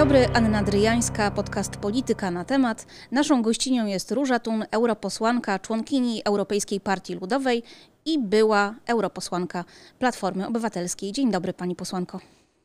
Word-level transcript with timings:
dobry, 0.00 0.26
Anna 0.34 0.62
Dryjańska, 0.62 1.30
podcast 1.30 1.76
Polityka 1.76 2.30
na 2.30 2.44
temat. 2.44 2.86
Naszą 3.10 3.42
gościnią 3.42 3.86
jest 3.86 4.12
Róża 4.12 4.38
Tun, 4.38 4.64
europosłanka, 4.70 5.58
członkini 5.58 6.22
Europejskiej 6.24 6.80
Partii 6.80 7.14
Ludowej 7.14 7.62
i 8.04 8.18
była 8.18 8.74
europosłanka 8.86 9.64
Platformy 9.98 10.46
Obywatelskiej. 10.46 11.12
Dzień 11.12 11.30
dobry, 11.30 11.52
pani 11.52 11.76
posłanko. 11.76 12.20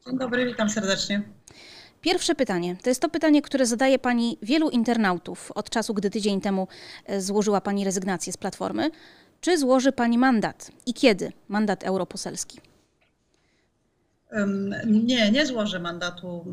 Dzień 0.06 0.18
dobry, 0.18 0.46
witam 0.46 0.70
serdecznie. 0.70 1.24
Pierwsze 2.02 2.36
pytanie. 2.36 2.76
To 2.84 2.90
jest 2.90 3.02
to 3.02 3.10
pytanie, 3.10 3.42
które 3.42 3.66
zadaje 3.66 4.00
pani 4.00 4.38
wielu 4.42 4.70
internautów 4.70 5.52
od 5.52 5.70
czasu, 5.70 5.94
gdy 5.94 6.10
tydzień 6.10 6.42
temu 6.42 6.68
e, 7.06 7.22
złożyła 7.22 7.62
pani 7.62 7.86
rezygnację 7.86 8.34
z 8.34 8.38
Platformy. 8.38 8.92
Czy 9.42 9.58
złoży 9.58 9.92
pani 9.92 10.18
mandat 10.18 10.72
i 10.86 10.94
kiedy 10.94 11.32
mandat 11.48 11.84
europoselski? 11.84 12.60
Nie, 14.86 15.32
nie 15.32 15.46
złożę 15.46 15.80
mandatu 15.80 16.46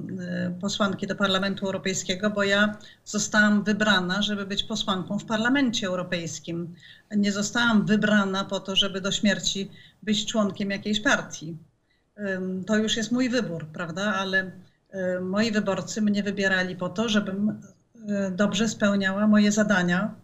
y, 0.57 0.61
posłanki 0.61 1.07
do 1.07 1.17
Parlamentu 1.17 1.67
Europejskiego, 1.67 2.31
bo 2.31 2.43
ja 2.43 2.77
zostałam 3.05 3.65
wybrana, 3.65 4.23
żeby 4.23 4.47
być 4.47 4.65
posłanką 4.65 5.19
w 5.19 5.25
Parlamencie 5.25 5.87
Europejskim. 5.87 6.75
Nie 7.17 7.33
zostałam 7.33 7.87
wybrana 7.87 8.45
po 8.45 8.61
to, 8.61 8.77
żeby 8.77 9.01
do 9.01 9.12
śmierci 9.12 9.71
być 10.03 10.27
członkiem 10.27 10.71
jakiejś 10.71 11.01
partii. 11.01 11.57
To 12.67 12.77
już 12.77 12.97
jest 12.97 13.12
mój 13.12 13.29
wybór, 13.29 13.67
prawda? 13.67 14.15
Ale 14.15 14.51
y, 14.95 15.20
moi 15.20 15.53
wyborcy 15.53 16.03
mnie 16.03 16.23
wybierali 16.23 16.77
po 16.77 16.89
to, 16.89 17.09
żebym 17.09 17.48
y, 17.48 17.57
dobrze 18.31 18.69
spełniała 18.69 19.27
moje 19.27 19.53
zadania 19.53 20.15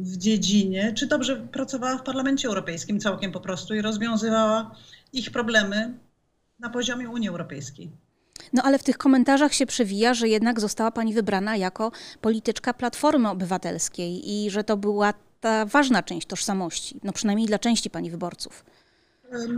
w 0.00 0.16
dziedzinie, 0.16 0.92
czy 0.94 1.06
dobrze 1.06 1.36
pracowała 1.36 1.98
w 1.98 2.02
Parlamencie 2.02 2.48
Europejskim 2.48 3.00
całkiem 3.00 3.32
po 3.32 3.40
prostu 3.40 3.74
i 3.74 3.80
rozwiązywała 3.80 4.76
ich 5.12 5.30
problemy 5.30 5.94
na 6.60 6.70
poziomie 6.70 7.10
Unii 7.10 7.28
Europejskiej. 7.28 7.90
No 8.52 8.62
ale 8.62 8.78
w 8.78 8.82
tych 8.82 8.98
komentarzach 8.98 9.54
się 9.54 9.66
przewija, 9.66 10.14
że 10.14 10.28
jednak 10.28 10.60
została 10.60 10.90
pani 10.90 11.14
wybrana 11.14 11.56
jako 11.56 11.92
polityczka 12.20 12.74
Platformy 12.74 13.28
Obywatelskiej 13.28 14.30
i 14.30 14.50
że 14.50 14.64
to 14.64 14.76
była 14.76 15.14
ta 15.40 15.66
ważna 15.66 16.02
część 16.02 16.26
tożsamości, 16.26 17.00
no 17.02 17.12
przynajmniej 17.12 17.48
dla 17.48 17.58
części 17.58 17.90
pani 17.90 18.10
wyborców. 18.10 18.64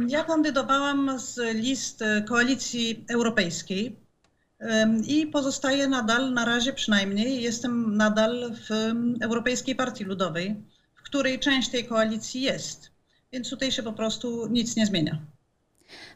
Ja 0.09 0.25
kandydowałam 0.25 1.19
z 1.19 1.39
list 1.55 2.05
Koalicji 2.29 3.05
Europejskiej 3.11 3.97
i 5.07 5.27
pozostaję 5.27 5.89
nadal, 5.89 6.33
na 6.33 6.45
razie 6.45 6.73
przynajmniej, 6.73 7.43
jestem 7.43 7.97
nadal 7.97 8.53
w 8.69 8.93
Europejskiej 9.23 9.77
Partii 9.77 10.05
Ludowej, 10.05 10.63
w 10.95 11.03
której 11.03 11.39
część 11.39 11.69
tej 11.69 11.85
koalicji 11.85 12.41
jest. 12.41 12.91
Więc 13.33 13.51
tutaj 13.51 13.73
się 13.73 13.83
po 13.83 13.93
prostu 13.93 14.49
nic 14.49 14.77
nie 14.77 14.87
zmienia. 14.87 15.19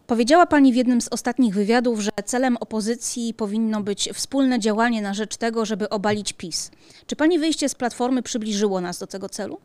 Powiedziała 0.07 0.47
Pani 0.47 0.73
w 0.73 0.77
jednym 0.77 1.01
z 1.01 1.09
ostatnich 1.09 1.55
wywiadów, 1.55 2.01
że 2.01 2.11
celem 2.25 2.57
opozycji 2.57 3.35
powinno 3.35 3.83
być 3.83 4.09
wspólne 4.15 4.59
działanie 4.61 5.03
na 5.03 5.15
rzecz 5.15 5.37
tego, 5.37 5.65
żeby 5.65 5.89
obalić 5.89 6.33
PiS. 6.33 6.71
Czy 7.07 7.17
Pani 7.17 7.39
wyjście 7.39 7.69
z 7.69 7.75
Platformy 7.75 8.23
przybliżyło 8.23 8.81
nas 8.81 8.99
do 8.99 9.07
tego 9.07 9.29
celu? 9.29 9.61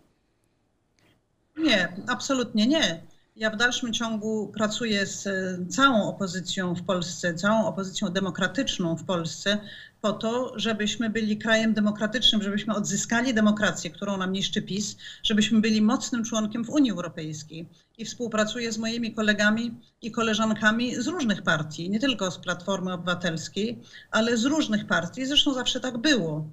Nie, 1.58 1.94
absolutnie 2.08 2.67
nie. 2.67 3.02
Ja 3.42 3.50
w 3.50 3.56
dalszym 3.56 3.94
ciągu 3.94 4.47
pracuję 4.47 5.06
z 5.06 5.28
e, 5.28 5.66
całą 5.70 6.08
opozycją 6.08 6.75
w 6.75 6.84
Polsce, 6.84 7.34
całą 7.34 7.66
opozycją 7.66 8.09
demokratyczną 8.09 8.95
w 8.95 9.03
Polsce, 9.03 9.58
po 10.02 10.14
to, 10.14 10.53
żebyśmy 10.59 11.09
byli 11.09 11.38
krajem 11.38 11.73
demokratycznym, 11.73 12.44
żebyśmy 12.44 12.75
odzyskali 12.75 13.34
demokrację, 13.34 13.89
którą 13.89 14.17
nam 14.17 14.31
niszczy 14.31 14.62
PiS, 14.62 14.97
żebyśmy 15.23 15.62
byli 15.62 15.81
mocnym 15.81 16.23
członkiem 16.23 16.66
w 16.66 16.69
Unii 16.69 16.92
Europejskiej. 16.92 17.69
I 17.97 18.06
współpracuję 18.06 18.72
z 18.72 18.78
moimi 18.78 19.14
kolegami 19.14 19.81
i 20.02 20.12
koleżankami 20.12 20.95
z 20.95 21.08
różnych 21.08 21.42
partii, 21.42 21.89
nie 21.89 22.00
tylko 22.00 22.31
z 22.31 22.39
Platformy 22.39 22.94
Obywatelskiej, 22.94 23.81
ale 24.12 24.38
z 24.38 24.45
różnych 24.45 24.88
partii. 24.88 25.25
Zresztą 25.25 25.53
zawsze 25.53 25.79
tak 25.79 25.97
było. 25.97 26.50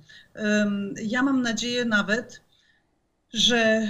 Ja 1.04 1.22
mam 1.22 1.42
nadzieję 1.42 1.84
nawet, 1.84 2.40
że 3.32 3.88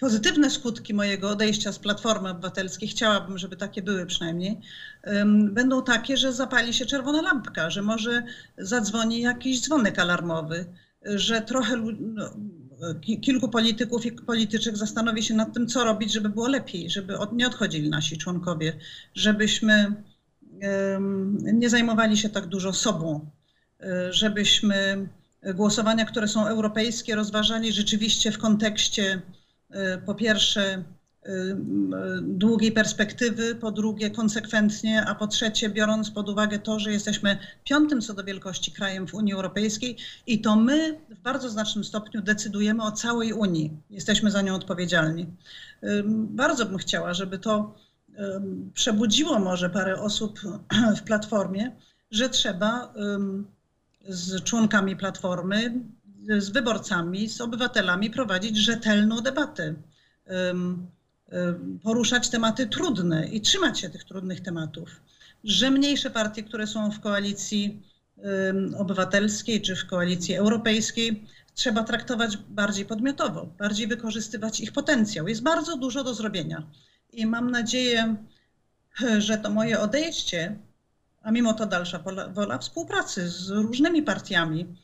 pozytywne 0.00 0.50
skutki 0.50 0.94
mojego 0.94 1.30
odejścia 1.30 1.72
z 1.72 1.78
Platformy 1.78 2.30
Obywatelskiej, 2.30 2.88
chciałabym, 2.88 3.38
żeby 3.38 3.56
takie 3.56 3.82
były 3.82 4.06
przynajmniej, 4.06 4.60
będą 5.50 5.82
takie, 5.82 6.16
że 6.16 6.32
zapali 6.32 6.74
się 6.74 6.86
czerwona 6.86 7.22
lampka, 7.22 7.70
że 7.70 7.82
może 7.82 8.22
zadzwoni 8.58 9.20
jakiś 9.20 9.60
dzwonek 9.60 9.98
alarmowy, 9.98 10.64
że 11.02 11.40
trochę 11.40 11.76
no, 12.00 12.30
kilku 13.22 13.48
polityków 13.48 14.06
i 14.06 14.12
polityczek 14.12 14.76
zastanowi 14.76 15.22
się 15.22 15.34
nad 15.34 15.54
tym, 15.54 15.66
co 15.66 15.84
robić, 15.84 16.12
żeby 16.12 16.28
było 16.28 16.48
lepiej, 16.48 16.90
żeby 16.90 17.14
nie 17.32 17.46
odchodzili 17.46 17.90
nasi 17.90 18.18
członkowie, 18.18 18.72
żebyśmy 19.14 19.92
nie 21.52 21.70
zajmowali 21.70 22.16
się 22.16 22.28
tak 22.28 22.46
dużo 22.46 22.72
sobą, 22.72 23.30
e, 23.80 24.12
żebyśmy 24.12 25.08
głosowania, 25.54 26.04
które 26.04 26.28
są 26.28 26.46
europejskie, 26.46 27.14
rozważali 27.14 27.72
rzeczywiście 27.72 28.32
w 28.32 28.38
kontekście 28.38 29.22
po 30.06 30.14
pierwsze 30.14 30.84
y, 31.26 31.30
y, 31.30 31.56
długiej 32.22 32.72
perspektywy, 32.72 33.54
po 33.54 33.70
drugie 33.70 34.10
konsekwentnie, 34.10 35.04
a 35.04 35.14
po 35.14 35.26
trzecie 35.26 35.68
biorąc 35.68 36.10
pod 36.10 36.28
uwagę 36.28 36.58
to, 36.58 36.78
że 36.78 36.92
jesteśmy 36.92 37.38
piątym 37.64 38.00
co 38.00 38.14
do 38.14 38.24
wielkości 38.24 38.72
krajem 38.72 39.06
w 39.06 39.14
Unii 39.14 39.32
Europejskiej 39.32 39.96
i 40.26 40.40
to 40.40 40.56
my 40.56 41.00
w 41.10 41.20
bardzo 41.20 41.50
znacznym 41.50 41.84
stopniu 41.84 42.22
decydujemy 42.22 42.82
o 42.82 42.92
całej 42.92 43.32
Unii. 43.32 43.72
Jesteśmy 43.90 44.30
za 44.30 44.42
nią 44.42 44.54
odpowiedzialni. 44.54 45.26
Bardzo 46.14 46.66
bym 46.66 46.78
chciała, 46.78 47.14
żeby 47.14 47.38
to 47.38 47.74
przebudziło 48.74 49.38
może 49.38 49.70
parę 49.70 50.00
osób 50.00 50.40
w 50.98 51.02
Platformie, 51.02 51.72
że 52.10 52.28
trzeba 52.28 52.94
z 54.08 54.42
członkami 54.44 54.96
Platformy 54.96 55.80
z 56.38 56.50
wyborcami, 56.50 57.28
z 57.28 57.40
obywatelami 57.40 58.10
prowadzić 58.10 58.56
rzetelną 58.56 59.20
debatę, 59.20 59.74
poruszać 61.82 62.28
tematy 62.28 62.66
trudne 62.66 63.28
i 63.28 63.40
trzymać 63.40 63.80
się 63.80 63.90
tych 63.90 64.04
trudnych 64.04 64.40
tematów. 64.40 65.00
Że 65.44 65.70
mniejsze 65.70 66.10
partie, 66.10 66.42
które 66.42 66.66
są 66.66 66.90
w 66.90 67.00
koalicji 67.00 67.82
obywatelskiej 68.78 69.62
czy 69.62 69.76
w 69.76 69.86
koalicji 69.86 70.34
europejskiej, 70.34 71.26
trzeba 71.54 71.84
traktować 71.84 72.36
bardziej 72.36 72.86
podmiotowo, 72.86 73.46
bardziej 73.58 73.86
wykorzystywać 73.86 74.60
ich 74.60 74.72
potencjał. 74.72 75.28
Jest 75.28 75.42
bardzo 75.42 75.76
dużo 75.76 76.04
do 76.04 76.14
zrobienia. 76.14 76.62
I 77.12 77.26
mam 77.26 77.50
nadzieję, 77.50 78.16
że 79.18 79.38
to 79.38 79.50
moje 79.50 79.80
odejście, 79.80 80.58
a 81.22 81.30
mimo 81.30 81.54
to 81.54 81.66
dalsza 81.66 82.04
wola 82.32 82.58
współpracy 82.58 83.28
z 83.28 83.50
różnymi 83.50 84.02
partiami, 84.02 84.76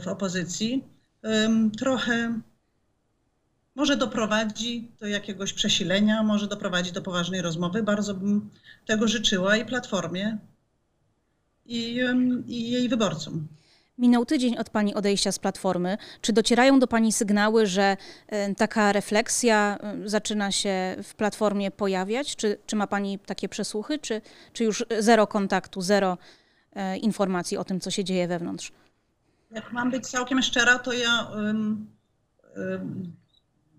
w 0.00 0.08
opozycji, 0.08 0.84
trochę 1.78 2.40
może 3.74 3.96
doprowadzi 3.96 4.90
do 5.00 5.06
jakiegoś 5.06 5.52
przesilenia, 5.52 6.22
może 6.22 6.46
doprowadzi 6.46 6.92
do 6.92 7.02
poważnej 7.02 7.42
rozmowy. 7.42 7.82
Bardzo 7.82 8.14
bym 8.14 8.50
tego 8.86 9.08
życzyła 9.08 9.56
i 9.56 9.64
Platformie, 9.64 10.38
i, 11.66 12.00
i 12.46 12.70
jej 12.70 12.88
wyborcom. 12.88 13.48
Minął 13.98 14.24
tydzień 14.24 14.56
od 14.56 14.70
Pani 14.70 14.94
odejścia 14.94 15.32
z 15.32 15.38
Platformy. 15.38 15.98
Czy 16.20 16.32
docierają 16.32 16.78
do 16.78 16.86
Pani 16.86 17.12
sygnały, 17.12 17.66
że 17.66 17.96
taka 18.56 18.92
refleksja 18.92 19.78
zaczyna 20.04 20.52
się 20.52 20.96
w 21.02 21.14
Platformie 21.14 21.70
pojawiać? 21.70 22.36
Czy, 22.36 22.58
czy 22.66 22.76
ma 22.76 22.86
Pani 22.86 23.18
takie 23.18 23.48
przesłuchy, 23.48 23.98
czy, 23.98 24.20
czy 24.52 24.64
już 24.64 24.84
zero 24.98 25.26
kontaktu, 25.26 25.80
zero 25.80 26.18
e, 26.72 26.96
informacji 26.96 27.56
o 27.56 27.64
tym, 27.64 27.80
co 27.80 27.90
się 27.90 28.04
dzieje 28.04 28.28
wewnątrz? 28.28 28.72
Jak 29.56 29.72
mam 29.72 29.90
być 29.90 30.06
całkiem 30.06 30.42
szczera, 30.42 30.78
to 30.78 30.92
ja 30.92 31.22
um, 31.22 31.86
um, 32.56 33.12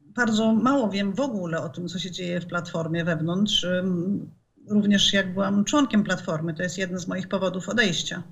bardzo 0.06 0.54
mało 0.54 0.90
wiem 0.90 1.14
w 1.14 1.20
ogóle 1.20 1.62
o 1.62 1.70
tym, 1.70 1.88
co 1.88 2.00
się 2.00 2.12
dzieje 2.12 2.42
w 2.42 2.46
platformie 2.46 3.04
wewnątrz. 3.04 3.64
Um, 3.64 4.32
również 4.68 5.14
jak 5.14 5.34
byłam 5.34 5.66
członkiem 5.66 6.04
platformy, 6.04 6.54
to 6.54 6.64
jest 6.64 6.78
jeden 6.78 7.00
z 7.00 7.08
moich 7.08 7.28
powodów 7.28 7.70
odejścia. 7.70 8.24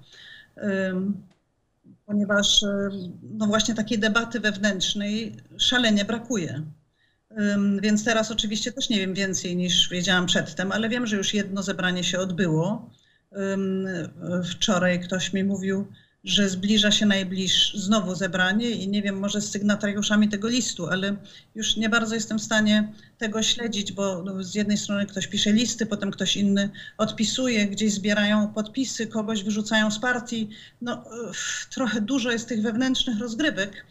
Ponieważ 2.06 2.66
no 3.24 3.46
właśnie 3.46 3.76
takiej 3.76 4.00
debaty 4.00 4.40
wewnętrznej 4.40 5.36
szalenie 5.58 6.06
brakuje. 6.06 6.64
Więc 7.82 8.04
teraz 8.04 8.32
oczywiście 8.32 8.72
też 8.72 8.90
nie 8.90 8.98
wiem 8.98 9.14
więcej 9.14 9.56
niż 9.56 9.90
wiedziałam 9.90 10.26
przedtem, 10.26 10.72
ale 10.72 10.90
wiem, 10.90 11.08
że 11.08 11.18
już 11.18 11.34
jedno 11.34 11.64
zebranie 11.64 12.04
się 12.04 12.20
odbyło. 12.20 12.90
Wczoraj 14.44 15.00
ktoś 15.00 15.34
mi 15.34 15.44
mówił, 15.44 15.88
że 16.26 16.50
zbliża 16.50 16.92
się 16.92 17.06
najbliższe 17.06 17.80
znowu 17.80 18.16
zebranie 18.16 18.70
i 18.70 18.88
nie 18.88 19.02
wiem, 19.02 19.20
może 19.20 19.42
z 19.42 19.52
sygnatariuszami 19.52 20.30
tego 20.30 20.48
listu, 20.48 20.88
ale 20.88 21.16
już 21.56 21.78
nie 21.78 21.90
bardzo 21.90 22.16
jestem 22.16 22.40
w 22.40 22.44
stanie 22.44 22.94
tego 23.18 23.44
śledzić, 23.44 23.92
bo 23.92 24.24
no, 24.24 24.44
z 24.44 24.56
jednej 24.56 24.78
strony 24.78 25.06
ktoś 25.06 25.28
pisze 25.28 25.54
listy, 25.54 25.86
potem 25.86 26.12
ktoś 26.12 26.38
inny 26.38 26.70
odpisuje, 26.98 27.68
gdzieś 27.68 27.94
zbierają 27.94 28.48
podpisy, 28.48 29.08
kogoś 29.08 29.44
wyrzucają 29.44 29.92
z 29.92 30.00
partii. 30.00 30.50
No, 30.82 31.04
trochę 31.74 32.02
dużo 32.02 32.32
jest 32.32 32.48
tych 32.48 32.62
wewnętrznych 32.62 33.20
rozgrywek 33.20 33.86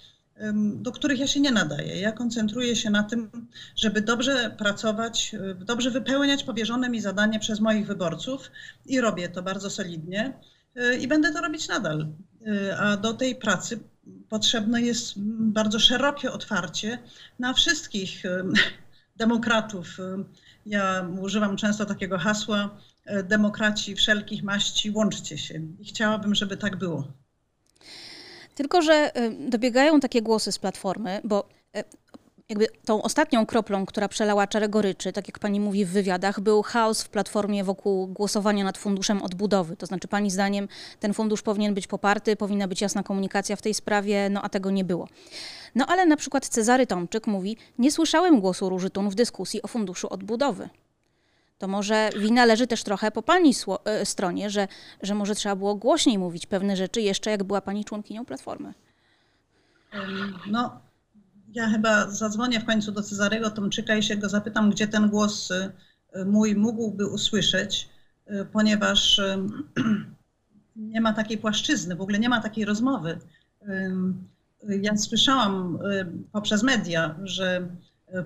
do 0.74 0.92
których 0.92 1.18
ja 1.18 1.26
się 1.26 1.40
nie 1.40 1.52
nadaję. 1.52 2.00
Ja 2.00 2.12
koncentruję 2.12 2.76
się 2.76 2.90
na 2.90 3.02
tym, 3.02 3.30
żeby 3.76 4.00
dobrze 4.00 4.54
pracować, 4.58 5.36
dobrze 5.58 5.90
wypełniać 5.90 6.44
powierzone 6.44 6.88
mi 6.90 7.00
zadanie 7.00 7.40
przez 7.40 7.60
moich 7.60 7.86
wyborców 7.86 8.50
i 8.86 9.00
robię 9.00 9.28
to 9.28 9.42
bardzo 9.42 9.70
solidnie 9.70 10.32
i 11.00 11.08
będę 11.08 11.32
to 11.32 11.40
robić 11.40 11.68
nadal. 11.68 12.06
A 12.78 12.96
do 12.96 13.14
tej 13.14 13.36
pracy 13.36 13.80
potrzebne 14.28 14.82
jest 14.82 15.12
bardzo 15.38 15.78
szerokie 15.78 16.32
otwarcie 16.32 16.98
na 17.38 17.54
wszystkich 17.54 18.22
demokratów. 19.16 19.86
Ja 20.66 21.08
używam 21.20 21.56
często 21.56 21.86
takiego 21.86 22.18
hasła: 22.18 22.76
demokraci 23.24 23.94
wszelkich 23.94 24.42
maści, 24.42 24.90
łączcie 24.90 25.38
się. 25.38 25.60
I 25.80 25.84
chciałabym, 25.84 26.34
żeby 26.34 26.56
tak 26.56 26.76
było. 26.76 27.08
Tylko, 28.54 28.82
że 28.82 29.10
dobiegają 29.48 30.00
takie 30.00 30.22
głosy 30.22 30.52
z 30.52 30.58
platformy, 30.58 31.20
bo 31.24 31.48
jakby 32.48 32.66
tą 32.84 33.02
ostatnią 33.02 33.46
kroplą, 33.46 33.86
która 33.86 34.08
przelała 34.08 34.46
czarę 34.46 34.68
goryczy, 34.68 35.12
tak 35.12 35.28
jak 35.28 35.38
pani 35.38 35.60
mówi 35.60 35.84
w 35.84 35.90
wywiadach, 35.90 36.40
był 36.40 36.62
chaos 36.62 37.02
w 37.02 37.08
platformie 37.08 37.64
wokół 37.64 38.06
głosowania 38.06 38.64
nad 38.64 38.78
funduszem 38.78 39.22
odbudowy. 39.22 39.76
To 39.76 39.86
znaczy, 39.86 40.08
pani 40.08 40.30
zdaniem, 40.30 40.68
ten 41.00 41.14
fundusz 41.14 41.42
powinien 41.42 41.74
być 41.74 41.86
poparty, 41.86 42.36
powinna 42.36 42.68
być 42.68 42.80
jasna 42.80 43.02
komunikacja 43.02 43.56
w 43.56 43.62
tej 43.62 43.74
sprawie, 43.74 44.30
no 44.30 44.42
a 44.42 44.48
tego 44.48 44.70
nie 44.70 44.84
było. 44.84 45.08
No 45.74 45.86
ale 45.86 46.06
na 46.06 46.16
przykład 46.16 46.48
Cezary 46.48 46.86
Tomczyk 46.86 47.26
mówi: 47.26 47.56
Nie 47.78 47.92
słyszałem 47.92 48.40
głosu 48.40 48.68
Róży 48.68 48.90
Tun 48.90 49.10
w 49.10 49.14
dyskusji 49.14 49.62
o 49.62 49.68
funduszu 49.68 50.08
odbudowy. 50.10 50.68
To 51.58 51.68
może 51.68 52.10
wina 52.18 52.44
leży 52.44 52.66
też 52.66 52.84
trochę 52.84 53.10
po 53.10 53.22
pani 53.22 53.54
e, 53.84 54.06
stronie, 54.06 54.50
że, 54.50 54.68
że 55.02 55.14
może 55.14 55.34
trzeba 55.34 55.56
było 55.56 55.74
głośniej 55.74 56.18
mówić 56.18 56.46
pewne 56.46 56.76
rzeczy 56.76 57.00
jeszcze, 57.00 57.30
jak 57.30 57.44
była 57.44 57.60
pani 57.60 57.84
członkinią 57.84 58.24
Platformy. 58.24 58.74
No, 60.46 60.80
ja 61.54 61.68
chyba 61.68 62.10
zadzwonię 62.10 62.60
w 62.60 62.64
końcu 62.64 62.92
do 62.92 63.02
Cezarego 63.02 63.50
Tomczyka 63.50 63.96
i 63.96 64.02
się 64.02 64.16
go 64.16 64.28
zapytam, 64.28 64.70
gdzie 64.70 64.88
ten 64.88 65.08
głos 65.08 65.50
y, 65.50 65.70
mój 66.24 66.54
mógłby 66.56 67.06
usłyszeć, 67.06 67.88
y, 68.30 68.46
ponieważ 68.52 69.18
y, 69.18 69.38
nie 70.76 71.00
ma 71.00 71.12
takiej 71.12 71.38
płaszczyzny, 71.38 71.96
w 71.96 72.00
ogóle 72.00 72.18
nie 72.18 72.28
ma 72.28 72.40
takiej 72.40 72.64
rozmowy. 72.64 73.18
Ja 74.82 74.96
słyszałam 74.96 75.78
poprzez 76.32 76.62
media, 76.62 77.14
że 77.22 77.68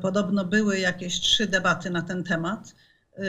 podobno 0.01 0.45
były 0.45 0.79
jakieś 0.79 1.21
trzy 1.21 1.47
debaty 1.47 1.91
na 1.91 2.03
ten 2.03 2.25
temat, 2.25 2.75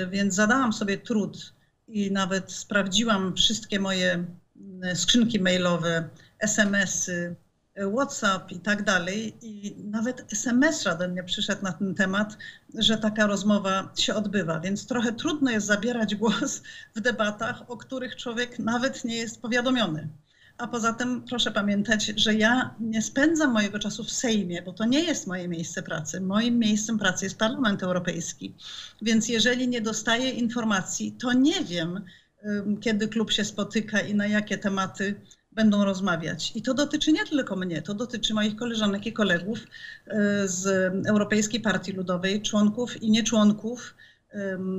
więc 0.10 0.36
zadałam 0.36 0.74
sobie 0.74 0.98
trud 0.98 1.54
i 1.88 2.12
nawet 2.12 2.52
sprawdziłam 2.52 3.36
wszystkie 3.36 3.80
moje 3.80 4.26
skrzynki 4.94 5.40
mailowe, 5.40 6.10
SMS-y, 6.40 7.36
WhatsApp 7.96 8.52
i 8.52 8.60
tak 8.60 8.84
dalej. 8.84 9.38
I 9.42 9.76
nawet 9.84 10.34
SMS 10.34 10.88
ode 10.88 11.08
mnie 11.08 11.24
przyszedł 11.24 11.64
na 11.64 11.72
ten 11.72 11.96
temat, 11.96 12.38
że 12.78 12.98
taka 12.98 13.28
rozmowa 13.28 13.92
się 13.98 14.16
odbywa. 14.16 14.60
Więc 14.60 14.88
trochę 14.88 15.14
trudno 15.14 15.52
jest 15.52 15.68
zabierać 15.68 16.16
głos 16.16 16.62
w 16.96 17.02
debatach, 17.02 17.72
o 17.72 17.78
których 17.78 18.16
człowiek 18.16 18.60
nawet 18.60 19.04
nie 19.04 19.16
jest 19.16 19.42
powiadomiony. 19.42 20.08
A 20.58 20.68
poza 20.68 20.94
tym 20.94 21.24
proszę 21.30 21.52
pamiętać, 21.52 22.06
że 22.06 22.34
ja 22.34 22.76
nie 22.80 23.02
spędzam 23.02 23.52
mojego 23.52 23.80
czasu 23.80 24.04
w 24.04 24.12
Sejmie, 24.12 24.62
bo 24.62 24.74
to 24.74 24.86
nie 24.86 25.04
jest 25.04 25.28
moje 25.28 25.48
miejsce 25.48 25.84
pracy. 25.84 26.22
Moim 26.22 26.60
miejscem 26.60 27.00
pracy 27.00 27.26
jest 27.26 27.38
Parlament 27.38 27.84
Europejski. 27.84 28.56
Więc 29.02 29.30
jeżeli 29.30 29.68
nie 29.68 29.82
dostaję 29.82 30.30
informacji, 30.30 31.12
to 31.12 31.34
nie 31.34 31.64
wiem, 31.64 32.06
kiedy 32.82 33.08
klub 33.08 33.32
się 33.32 33.46
spotyka 33.46 34.00
i 34.00 34.16
na 34.16 34.28
jakie 34.28 34.58
tematy 34.58 35.22
będą 35.60 35.86
rozmawiać. 35.86 36.52
I 36.56 36.62
to 36.62 36.74
dotyczy 36.74 37.12
nie 37.12 37.26
tylko 37.26 37.56
mnie, 37.56 37.82
to 37.82 37.94
dotyczy 37.94 38.34
moich 38.34 38.56
koleżanek 38.56 39.06
i 39.06 39.14
kolegów 39.14 39.60
e, 39.60 40.48
z 40.48 40.66
Europejskiej 41.08 41.62
Partii 41.62 41.92
Ludowej, 41.92 42.42
członków 42.42 43.04
i 43.04 43.12
nieczłonków 43.12 43.96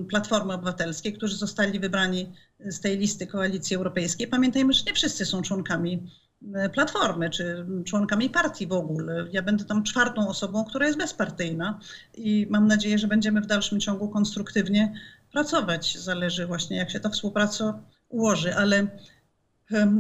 Platformy 0.09 0.53
Obywatelskiej, 0.53 1.13
którzy 1.13 1.37
zostali 1.37 1.81
wybrani 1.81 2.33
z 2.61 2.81
tej 2.81 2.99
listy 2.99 3.27
Koalicji 3.27 3.77
Europejskiej. 3.77 4.29
Pamiętajmy, 4.29 4.73
że 4.73 4.83
nie 4.87 4.95
wszyscy 4.95 5.27
są 5.27 5.43
członkami 5.43 6.11
e, 6.55 6.69
Platformy 6.69 7.31
czy 7.31 7.67
członkami 7.85 8.31
partii 8.31 8.67
w 8.67 8.73
ogóle. 8.73 9.27
Ja 9.33 9.43
będę 9.43 9.65
tam 9.65 9.83
czwartą 9.83 10.29
osobą, 10.29 10.65
która 10.65 10.87
jest 10.87 10.99
bezpartyjna 10.99 11.81
i 12.15 12.47
mam 12.51 12.67
nadzieję, 12.67 12.99
że 12.99 13.07
będziemy 13.09 13.41
w 13.41 13.47
dalszym 13.47 13.81
ciągu 13.81 14.09
konstruktywnie 14.09 14.95
pracować. 15.33 15.99
Zależy 15.99 16.47
właśnie, 16.47 16.77
jak 16.77 16.91
się 16.91 17.01
ta 17.01 17.09
współpraca 17.09 17.83
ułoży, 18.09 18.55
ale 18.57 18.87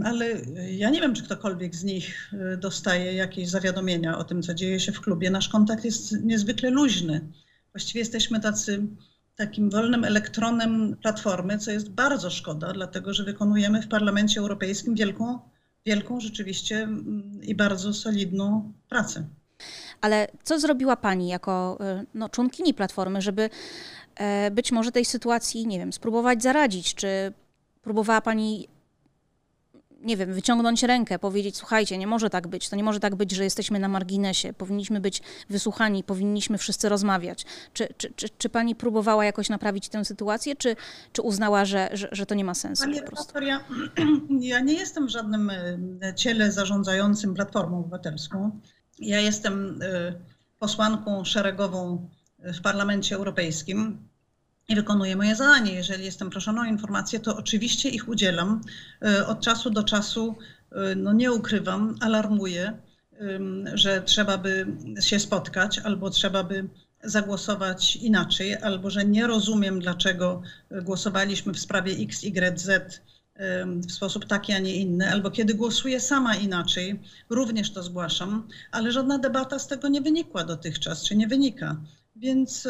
ale 0.04 0.26
ja 0.70 0.90
nie 0.90 1.00
wiem, 1.00 1.14
czy 1.14 1.22
ktokolwiek 1.22 1.74
z 1.74 1.84
nich 1.84 2.32
e, 2.32 2.56
dostaje 2.56 3.14
jakieś 3.14 3.48
zawiadomienia 3.48 4.18
o 4.18 4.24
tym, 4.24 4.42
co 4.42 4.54
dzieje 4.54 4.80
się 4.80 4.92
w 4.92 5.00
klubie. 5.00 5.30
Nasz 5.30 5.48
kontakt 5.48 5.84
jest 5.84 6.12
niezwykle 6.24 6.70
luźny. 6.70 7.20
Właściwie 7.72 8.00
jesteśmy 8.00 8.40
tacy, 8.40 8.86
takim 9.36 9.70
wolnym 9.70 10.04
elektronem 10.04 10.96
platformy, 11.02 11.58
co 11.58 11.70
jest 11.70 11.90
bardzo 11.90 12.30
szkoda, 12.30 12.72
dlatego 12.72 13.14
że 13.14 13.24
wykonujemy 13.24 13.82
w 13.82 13.88
Parlamencie 13.88 14.40
Europejskim 14.40 14.94
wielką, 14.94 15.38
wielką 15.86 16.20
rzeczywiście 16.20 16.88
i 17.42 17.54
bardzo 17.54 17.92
solidną 17.92 18.72
pracę. 18.88 19.24
Ale 20.00 20.28
co 20.42 20.60
zrobiła 20.60 20.96
Pani 20.96 21.28
jako 21.28 21.78
e, 21.80 22.04
no, 22.14 22.28
członkini 22.28 22.74
Platformy, 22.74 23.22
żeby 23.22 23.50
e, 24.16 24.50
być 24.50 24.72
może 24.72 24.92
tej 24.92 25.04
sytuacji, 25.04 25.66
nie 25.66 25.78
wiem, 25.78 25.92
spróbować 25.92 26.42
zaradzić? 26.42 26.94
Czy 26.94 27.32
próbowała 27.82 28.20
Pani 28.20 28.68
nie 30.00 30.16
wiem, 30.16 30.34
wyciągnąć 30.34 30.82
rękę, 30.82 31.18
powiedzieć: 31.18 31.56
Słuchajcie, 31.56 31.98
nie 31.98 32.06
może 32.06 32.30
tak 32.30 32.48
być, 32.48 32.68
to 32.68 32.76
nie 32.76 32.84
może 32.84 33.00
tak 33.00 33.14
być, 33.14 33.32
że 33.32 33.44
jesteśmy 33.44 33.78
na 33.78 33.88
marginesie, 33.88 34.52
powinniśmy 34.52 35.00
być 35.00 35.22
wysłuchani, 35.50 36.04
powinniśmy 36.04 36.58
wszyscy 36.58 36.88
rozmawiać. 36.88 37.46
Czy, 37.72 37.88
czy, 37.96 38.12
czy, 38.16 38.28
czy 38.38 38.48
pani 38.48 38.74
próbowała 38.74 39.24
jakoś 39.24 39.48
naprawić 39.48 39.88
tę 39.88 40.04
sytuację, 40.04 40.56
czy, 40.56 40.76
czy 41.12 41.22
uznała, 41.22 41.64
że, 41.64 41.90
że, 41.92 42.08
że 42.12 42.26
to 42.26 42.34
nie 42.34 42.44
ma 42.44 42.54
sensu? 42.54 42.84
Pani 42.84 43.00
redaktor, 43.00 43.42
ja, 43.42 43.64
ja 44.40 44.60
nie 44.60 44.74
jestem 44.74 45.06
w 45.06 45.10
żadnym 45.10 45.50
e, 45.50 46.14
ciele 46.16 46.52
zarządzającym 46.52 47.34
Platformą 47.34 47.78
Obywatelską. 47.80 48.60
Ja 48.98 49.20
jestem 49.20 49.80
e, 49.82 50.12
posłanką 50.58 51.24
szeregową 51.24 52.08
w 52.38 52.60
Parlamencie 52.60 53.16
Europejskim 53.16 54.09
i 54.70 54.74
wykonuję 54.74 55.16
moje 55.16 55.36
zadanie. 55.36 55.72
Jeżeli 55.72 56.04
jestem 56.04 56.30
proszona 56.30 56.62
o 56.62 56.64
informacje, 56.64 57.20
to 57.20 57.36
oczywiście 57.36 57.88
ich 57.88 58.08
udzielam. 58.08 58.60
E, 59.02 59.26
od 59.26 59.40
czasu 59.40 59.70
do 59.70 59.82
czasu, 59.82 60.36
e, 60.72 60.94
no 60.94 61.12
nie 61.12 61.32
ukrywam, 61.32 61.96
alarmuję, 62.00 62.78
że 63.74 64.02
trzeba 64.02 64.38
by 64.38 64.66
się 65.00 65.18
spotkać 65.18 65.78
albo 65.78 66.10
trzeba 66.10 66.44
by 66.44 66.68
zagłosować 67.04 67.96
inaczej, 67.96 68.56
albo 68.56 68.90
że 68.90 69.04
nie 69.04 69.26
rozumiem, 69.26 69.80
dlaczego 69.80 70.42
głosowaliśmy 70.82 71.52
w 71.52 71.60
sprawie 71.60 71.92
X, 71.92 72.24
Y, 72.24 72.58
Z 72.58 73.02
w 73.86 73.92
sposób 73.92 74.24
taki, 74.24 74.52
a 74.52 74.58
nie 74.58 74.74
inny, 74.74 75.10
albo 75.10 75.30
kiedy 75.30 75.54
głosuję 75.54 76.00
sama 76.00 76.36
inaczej, 76.36 77.00
również 77.30 77.72
to 77.72 77.82
zgłaszam, 77.82 78.48
ale 78.72 78.92
żadna 78.92 79.18
debata 79.18 79.58
z 79.58 79.66
tego 79.66 79.88
nie 79.88 80.00
wynikła 80.00 80.44
dotychczas, 80.44 81.04
czy 81.04 81.16
nie 81.16 81.26
wynika. 81.26 81.76
Więc 82.16 82.68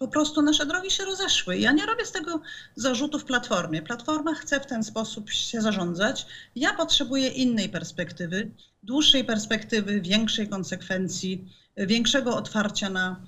po 0.00 0.08
prostu 0.08 0.42
nasze 0.42 0.66
drogi 0.66 0.90
się 0.90 1.04
rozeszły. 1.04 1.58
Ja 1.58 1.72
nie 1.72 1.86
robię 1.86 2.06
z 2.06 2.12
tego 2.12 2.40
zarzutów 2.76 3.24
Platformie. 3.24 3.82
Platforma 3.82 4.34
chce 4.34 4.60
w 4.60 4.66
ten 4.66 4.84
sposób 4.84 5.30
się 5.30 5.60
zarządzać. 5.60 6.26
Ja 6.56 6.74
potrzebuję 6.74 7.28
innej 7.28 7.68
perspektywy, 7.68 8.50
dłuższej 8.82 9.24
perspektywy, 9.24 10.00
większej 10.00 10.48
konsekwencji, 10.48 11.48
większego 11.76 12.36
otwarcia 12.36 12.90
na, 12.90 13.26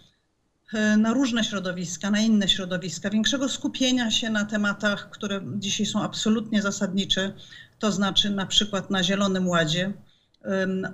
na 0.99 1.12
różne 1.12 1.45
środowiska, 1.45 2.11
na 2.11 2.21
inne 2.21 2.49
środowiska, 2.49 3.11
większego 3.11 3.49
skupienia 3.49 4.11
się 4.11 4.31
na 4.31 4.45
tematach, 4.45 5.11
które 5.11 5.41
dzisiaj 5.57 5.87
są 5.87 6.02
absolutnie 6.02 6.62
zasadnicze, 6.62 7.33
to 7.79 7.93
znaczy 7.93 8.31
na 8.31 8.47
przykład 8.47 8.91
na 8.91 9.02
Zielonym 9.02 9.49
Ładzie 9.49 9.93
um, 10.45 10.87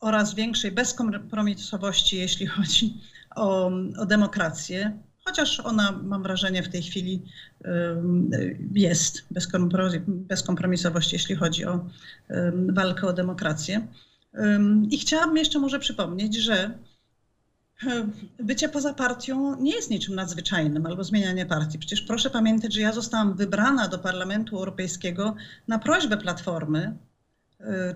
oraz 0.00 0.34
większej 0.34 0.72
bezkompromisowości, 0.72 2.16
jeśli 2.16 2.46
chodzi 2.46 3.00
o, 3.36 3.70
o 3.98 4.06
demokrację 4.06 4.98
chociaż 5.24 5.60
ona, 5.60 5.92
mam 5.92 6.22
wrażenie, 6.22 6.62
w 6.62 6.68
tej 6.68 6.82
chwili 6.82 7.22
jest 8.74 9.26
bezkompromisowość, 10.06 11.12
jeśli 11.12 11.34
chodzi 11.36 11.64
o 11.64 11.86
walkę 12.68 13.06
o 13.06 13.12
demokrację. 13.12 13.86
I 14.90 14.98
chciałabym 14.98 15.36
jeszcze 15.36 15.58
może 15.58 15.78
przypomnieć, 15.78 16.36
że 16.36 16.78
bycie 18.38 18.68
poza 18.68 18.94
partią 18.94 19.60
nie 19.60 19.74
jest 19.74 19.90
niczym 19.90 20.14
nadzwyczajnym 20.14 20.86
albo 20.86 21.04
zmienianie 21.04 21.46
partii. 21.46 21.78
Przecież 21.78 22.02
proszę 22.02 22.30
pamiętać, 22.30 22.74
że 22.74 22.80
ja 22.80 22.92
zostałam 22.92 23.34
wybrana 23.34 23.88
do 23.88 23.98
Parlamentu 23.98 24.56
Europejskiego 24.56 25.34
na 25.68 25.78
prośbę 25.78 26.16
Platformy 26.16 26.96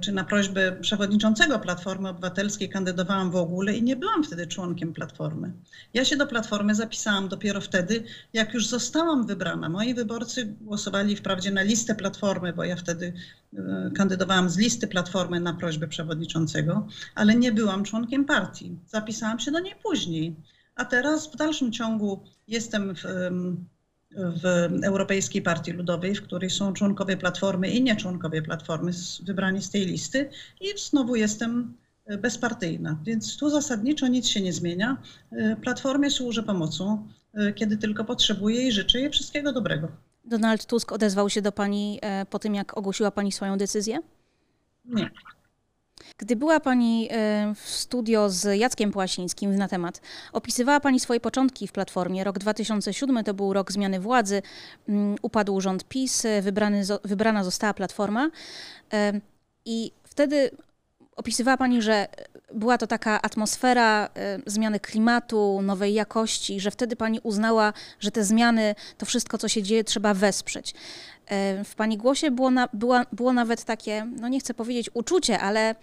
czy 0.01 0.13
na 0.13 0.25
prośbę 0.25 0.73
przewodniczącego 0.81 1.59
Platformy 1.59 2.09
Obywatelskiej 2.09 2.69
kandydowałam 2.69 3.31
w 3.31 3.37
ogóle 3.37 3.73
i 3.73 3.83
nie 3.83 3.97
byłam 3.97 4.25
wtedy 4.25 4.47
członkiem 4.47 4.93
Platformy. 4.93 5.53
Ja 5.95 6.05
się 6.05 6.17
do 6.17 6.27
Platformy 6.27 6.75
zapisałam 6.75 7.29
dopiero 7.29 7.61
wtedy, 7.61 8.05
jak 8.33 8.55
już 8.55 8.67
zostałam 8.67 9.27
wybrana. 9.27 9.69
Moi 9.69 9.95
wyborcy 9.95 10.45
głosowali 10.61 11.17
wprawdzie 11.17 11.51
na 11.51 11.63
listę 11.63 11.95
Platformy, 11.95 12.53
bo 12.53 12.65
ja 12.65 12.77
wtedy 12.77 13.13
y, 13.53 13.59
kandydowałam 13.97 14.51
z 14.51 14.59
listy 14.59 14.89
Platformy 14.89 15.41
na 15.41 15.55
prośbę 15.55 15.89
przewodniczącego, 15.89 16.87
ale 17.15 17.35
nie 17.35 17.53
byłam 17.53 17.85
członkiem 17.85 18.25
partii. 18.25 18.79
Zapisałam 18.87 19.39
się 19.39 19.51
do 19.51 19.61
niej 19.61 19.75
później. 19.83 20.37
A 20.75 20.85
teraz 20.85 21.33
w 21.33 21.37
dalszym 21.37 21.73
ciągu 21.73 22.25
jestem 22.49 22.95
w, 22.95 23.05
w 24.17 24.45
Europejskiej 24.85 25.43
Partii 25.43 25.73
Ludowej, 25.73 26.15
w 26.15 26.23
której 26.23 26.51
są 26.51 26.73
członkowie 26.73 27.17
Platformy 27.17 27.71
i 27.71 27.83
nie 27.83 27.97
członkowie 27.97 28.43
Platformy 28.43 28.93
wybrani 29.23 29.63
z 29.63 29.71
tej 29.71 29.87
listy 29.87 30.31
i 30.61 30.67
znowu 30.79 31.17
jestem 31.17 31.75
e, 32.07 32.19
bezpartyjna. 32.19 32.99
Więc 33.05 33.37
tu 33.37 33.51
zasadniczo 33.51 34.09
nic 34.09 34.29
się 34.29 34.41
nie 34.41 34.53
zmienia. 34.53 34.97
E, 35.33 35.57
Platformie 35.57 36.11
służę 36.11 36.43
pomocą, 36.43 37.09
e, 37.35 37.53
kiedy 37.53 37.77
tylko 37.77 38.05
potrzebuję 38.05 38.69
i 38.69 38.73
życzę 38.73 39.01
jej 39.01 39.11
wszystkiego 39.11 39.53
dobrego. 39.53 39.89
Donald 40.25 40.67
Tusk 40.67 40.93
odezwał 40.93 41.31
się 41.31 41.43
do 41.43 41.53
pani 41.53 42.01
po 42.31 42.39
tym, 42.39 42.55
jak 42.55 42.79
ogłosiła 42.79 43.11
pani 43.11 43.33
swoją 43.33 43.59
decyzję? 43.59 43.99
Nie. 44.85 45.11
Gdy 46.19 46.37
była 46.37 46.61
Pani 46.61 47.09
e, 47.11 47.55
w 47.55 47.69
studio 47.69 48.31
z 48.31 48.59
Jackiem 48.59 48.93
Płasińskim 48.93 49.57
na 49.57 49.69
temat, 49.69 50.01
opisywała 50.33 50.81
Pani 50.81 51.01
swoje 51.01 51.21
początki 51.21 51.69
w 51.69 51.73
Platformie. 51.73 52.25
Rok 52.25 52.39
2007 52.39 53.25
to 53.25 53.35
był 53.35 53.53
rok 53.53 53.73
zmiany 53.73 54.01
władzy, 54.01 54.43
mm, 54.89 55.17
upadł 55.23 55.61
rząd 55.61 55.85
PiS, 55.85 56.27
wybrany, 56.43 56.83
wybrana 57.05 57.45
została 57.45 57.75
Platforma 57.75 58.31
e, 58.93 59.21
i 59.65 59.93
wtedy 60.05 60.51
opisywała 61.17 61.57
Pani, 61.57 61.83
że 61.83 62.07
była 62.55 62.79
to 62.79 62.87
taka 62.87 63.23
atmosfera 63.23 64.09
e, 64.15 64.39
zmiany 64.47 64.81
klimatu, 64.81 65.61
nowej 65.63 65.95
jakości, 65.95 66.61
że 66.61 66.71
wtedy 66.71 66.97
Pani 66.97 67.21
uznała, 67.23 67.73
że 68.01 68.11
te 68.11 68.25
zmiany, 68.25 68.75
to 68.99 69.07
wszystko, 69.07 69.39
co 69.39 69.49
się 69.49 69.63
dzieje, 69.63 69.85
trzeba 69.85 70.15
wesprzeć. 70.15 70.75
W 71.65 71.75
Pani 71.77 71.97
głosie 71.99 72.31
było, 72.31 72.51
na, 72.51 72.69
było, 72.73 73.01
było 73.13 73.33
nawet 73.33 73.65
takie, 73.65 74.07
no 74.21 74.29
nie 74.29 74.41
chcę 74.41 74.55
powiedzieć 74.55 74.91
uczucie, 74.95 75.41
ale 75.41 75.75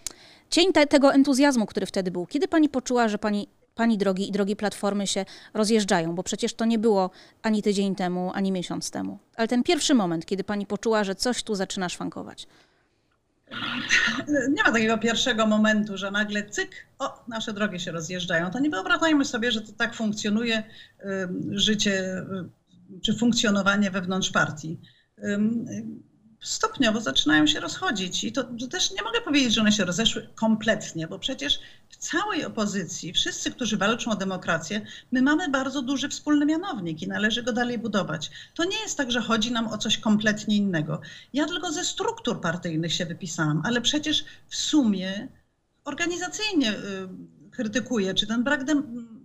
cień 0.49 0.73
te, 0.73 0.87
tego 0.87 1.13
entuzjazmu, 1.13 1.65
który 1.65 1.85
wtedy 1.85 2.11
był. 2.11 2.25
Kiedy 2.25 2.47
Pani 2.47 2.69
poczuła, 2.69 3.07
że 3.07 3.17
Pani, 3.17 3.47
pani 3.75 3.97
drogi 3.97 4.29
i 4.29 4.31
drogi 4.31 4.55
Platformy 4.55 5.07
się 5.07 5.25
rozjeżdżają? 5.53 6.15
Bo 6.15 6.23
przecież 6.23 6.53
to 6.53 6.65
nie 6.65 6.79
było 6.79 7.09
ani 7.41 7.61
tydzień 7.63 7.95
temu, 7.95 8.31
ani 8.33 8.51
miesiąc 8.51 8.91
temu. 8.91 9.19
Ale 9.35 9.47
ten 9.47 9.63
pierwszy 9.63 9.93
moment, 9.93 10.25
kiedy 10.25 10.43
Pani 10.43 10.65
poczuła, 10.65 11.03
że 11.03 11.15
coś 11.15 11.43
tu 11.43 11.55
zaczyna 11.55 11.89
szwankować. 11.89 12.47
Nie 14.27 14.63
ma 14.63 14.72
takiego 14.72 14.98
pierwszego 14.98 15.48
momentu, 15.48 15.98
że 15.98 16.12
nagle 16.12 16.50
cyk, 16.50 16.70
o, 17.00 17.24
nasze 17.27 17.53
drogi 17.53 17.79
się 17.79 17.91
rozjeżdżają. 17.91 18.51
To 18.51 18.60
nie 18.60 18.70
wyobrażajmy 18.70 19.25
sobie, 19.25 19.51
że 19.51 19.62
to 19.62 19.72
tak 19.72 19.96
funkcjonuje 19.96 20.63
życie 21.51 22.17
y, 22.17 23.01
czy 23.01 23.17
funkcjonowanie 23.17 23.91
wewnątrz 23.91 24.31
partii 24.31 24.79
stopniowo 26.41 27.01
zaczynają 27.01 27.48
się 27.48 27.60
rozchodzić. 27.60 28.24
I 28.24 28.31
to, 28.31 28.43
to, 28.43 28.67
też 28.67 28.91
nie 28.91 29.03
mogę 29.03 29.21
powiedzieć, 29.21 29.53
że 29.53 29.62
one 29.62 29.71
się 29.71 29.86
rozeszły 29.86 30.27
kompletnie, 30.36 31.07
bo 31.07 31.19
przecież 31.19 31.60
w 31.89 31.98
całej 31.98 32.45
opozycji, 32.45 33.13
wszyscy, 33.13 33.51
którzy 33.51 33.77
walczą 33.77 34.12
o 34.12 34.15
demokrację, 34.15 34.81
my 35.12 35.21
mamy 35.21 35.50
bardzo 35.50 35.81
duży 35.81 36.10
wspólny 36.10 36.45
mianownik 36.45 37.01
i 37.01 37.07
należy 37.07 37.43
go 37.43 37.53
dalej 37.53 37.77
budować. 37.77 38.31
To 38.55 38.63
nie 38.63 38.79
jest 38.79 38.98
tak, 38.98 39.12
że 39.12 39.21
chodzi 39.21 39.51
nam 39.51 39.67
o 39.67 39.77
coś 39.77 39.98
kompletnie 39.98 40.57
innego. 40.57 41.01
Ja 41.33 41.45
tylko 41.45 41.71
ze 41.71 41.83
struktur 41.83 42.41
partyjnych 42.41 42.93
się 42.93 43.05
wypisałam, 43.05 43.62
ale 43.65 43.81
przecież 43.81 44.25
w 44.48 44.55
sumie 44.55 45.27
organizacyjnie 45.83 46.71
y, 46.71 46.77
krytykuję, 47.51 48.13
czy 48.13 48.27
ten 48.27 48.43
brak, 48.43 48.63
de, 48.63 48.81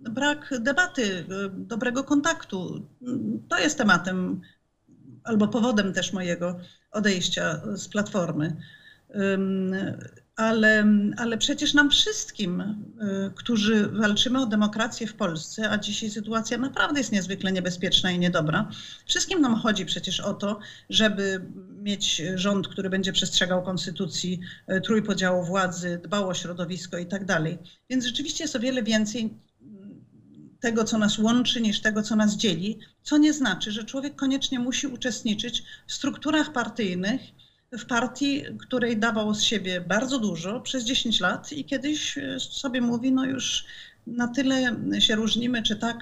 brak 0.09 0.53
debaty, 0.59 1.03
y, 1.03 1.25
dobrego 1.49 2.03
kontaktu, 2.03 2.75
y, 2.77 3.05
to 3.49 3.57
jest 3.57 3.77
tematem 3.77 4.41
albo 5.27 5.47
powodem 5.47 5.93
też 5.93 6.13
mojego 6.13 6.59
odejścia 6.91 7.61
z 7.75 7.87
Platformy. 7.87 8.55
Ale, 10.37 10.85
ale 11.17 11.37
przecież 11.37 11.73
nam 11.73 11.89
wszystkim, 11.89 12.61
y, 12.61 13.31
którzy 13.35 13.87
walczymy 13.87 14.41
o 14.41 14.45
demokrację 14.45 15.07
w 15.07 15.13
Polsce, 15.13 15.69
a 15.69 15.77
dzisiaj 15.77 16.09
sytuacja 16.09 16.57
naprawdę 16.57 16.99
jest 16.99 17.11
niezwykle 17.11 17.51
niebezpieczna 17.51 18.11
i 18.11 18.19
niedobra, 18.19 18.69
wszystkim 19.05 19.41
nam 19.41 19.55
chodzi 19.55 19.85
przecież 19.85 20.19
o 20.19 20.33
to, 20.33 20.59
żeby 20.89 21.41
mieć 21.81 22.21
rząd, 22.35 22.67
który 22.67 22.89
będzie 22.89 23.13
przestrzegał 23.13 23.63
konstytucji, 23.63 24.39
y, 24.71 24.81
trójpodziału 24.81 25.43
władzy, 25.43 26.01
dbał 26.03 26.29
o 26.29 26.33
środowisko 26.33 26.97
i 26.97 27.05
tak 27.05 27.25
dalej. 27.25 27.57
Więc 27.89 28.05
rzeczywiście 28.05 28.43
jest 28.43 28.55
o 28.55 28.59
wiele 28.59 28.83
więcej 28.83 29.33
tego, 30.59 30.83
co 30.83 30.97
nas 30.97 31.17
łączy, 31.17 31.61
niż 31.61 31.81
tego, 31.81 32.03
co 32.03 32.15
nas 32.15 32.35
dzieli, 32.35 32.79
co 33.03 33.17
nie 33.17 33.33
znaczy, 33.33 33.71
że 33.71 33.83
człowiek 33.83 34.15
koniecznie 34.15 34.59
musi 34.59 34.87
uczestniczyć 34.87 35.63
w 35.87 35.93
strukturach 35.93 36.53
partyjnych, 36.53 37.21
w 37.71 37.85
partii, 37.85 38.43
której 38.59 38.97
dawał 38.97 39.33
z 39.33 39.41
siebie 39.41 39.81
bardzo 39.81 40.19
dużo 40.19 40.61
przez 40.61 40.83
10 40.83 41.19
lat 41.19 41.51
i 41.51 41.65
kiedyś 41.65 42.17
e, 42.17 42.39
sobie 42.39 42.81
mówi, 42.81 43.11
no 43.11 43.25
już 43.25 43.65
na 44.07 44.27
tyle 44.27 44.75
się 44.99 45.15
różnimy, 45.15 45.63
czy 45.63 45.75
tak 45.75 45.97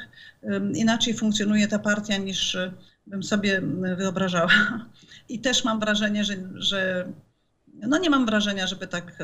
inaczej 0.73 1.13
funkcjonuje 1.13 1.67
ta 1.67 1.79
partia, 1.79 2.17
niż 2.17 2.55
e, 2.55 2.71
bym 3.07 3.23
sobie 3.23 3.61
wyobrażała. 3.97 4.51
I 5.29 5.39
też 5.39 5.63
mam 5.63 5.79
wrażenie, 5.79 6.23
że, 6.23 6.35
że 6.55 7.07
no 7.73 7.97
nie 7.97 8.09
mam 8.09 8.25
wrażenia, 8.25 8.67
żeby 8.67 8.87
tak 8.87 9.23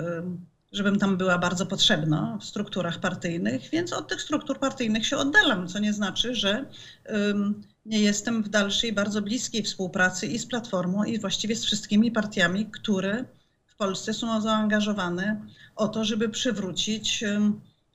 żebym 0.71 0.99
tam 0.99 1.17
była 1.17 1.37
bardzo 1.37 1.65
potrzebna 1.65 2.37
w 2.41 2.45
strukturach 2.45 2.99
partyjnych, 2.99 3.69
więc 3.69 3.93
od 3.93 4.07
tych 4.07 4.21
struktur 4.21 4.59
partyjnych 4.59 5.05
się 5.05 5.17
oddalam, 5.17 5.67
co 5.67 5.79
nie 5.79 5.93
znaczy, 5.93 6.35
że 6.35 6.65
nie 7.85 7.99
jestem 7.99 8.43
w 8.43 8.49
dalszej, 8.49 8.93
bardzo 8.93 9.21
bliskiej 9.21 9.63
współpracy 9.63 10.27
i 10.27 10.39
z 10.39 10.45
Platformą, 10.45 11.03
i 11.03 11.19
właściwie 11.19 11.55
z 11.55 11.65
wszystkimi 11.65 12.11
partiami, 12.11 12.65
które 12.65 13.25
w 13.67 13.75
Polsce 13.75 14.13
są 14.13 14.41
zaangażowane 14.41 15.41
o 15.75 15.87
to, 15.87 16.05
żeby 16.05 16.29
przywrócić, 16.29 17.23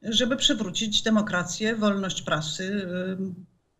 żeby 0.02 0.36
przywrócić 0.36 1.02
demokrację, 1.02 1.76
wolność 1.76 2.22
prasy, 2.22 2.88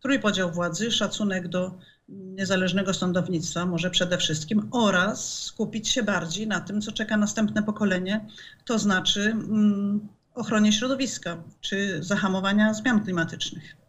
trójpodział 0.01 0.53
władzy, 0.53 0.91
szacunek 0.91 1.49
do 1.49 1.79
niezależnego 2.09 2.95
sądownictwa, 2.95 3.67
może 3.67 3.91
przede 3.91 4.19
wszystkim, 4.19 4.69
oraz 4.71 5.43
skupić 5.43 5.89
się 5.89 6.03
bardziej 6.03 6.47
na 6.47 6.61
tym, 6.61 6.81
co 6.81 6.93
czeka 6.93 7.17
następne 7.17 7.63
pokolenie, 7.63 8.27
to 8.65 8.79
znaczy 8.79 9.21
mm, 9.31 10.09
ochronie 10.35 10.73
środowiska 10.73 11.37
czy 11.61 12.03
zahamowania 12.03 12.75
zmian 12.75 13.05
klimatycznych. 13.05 13.86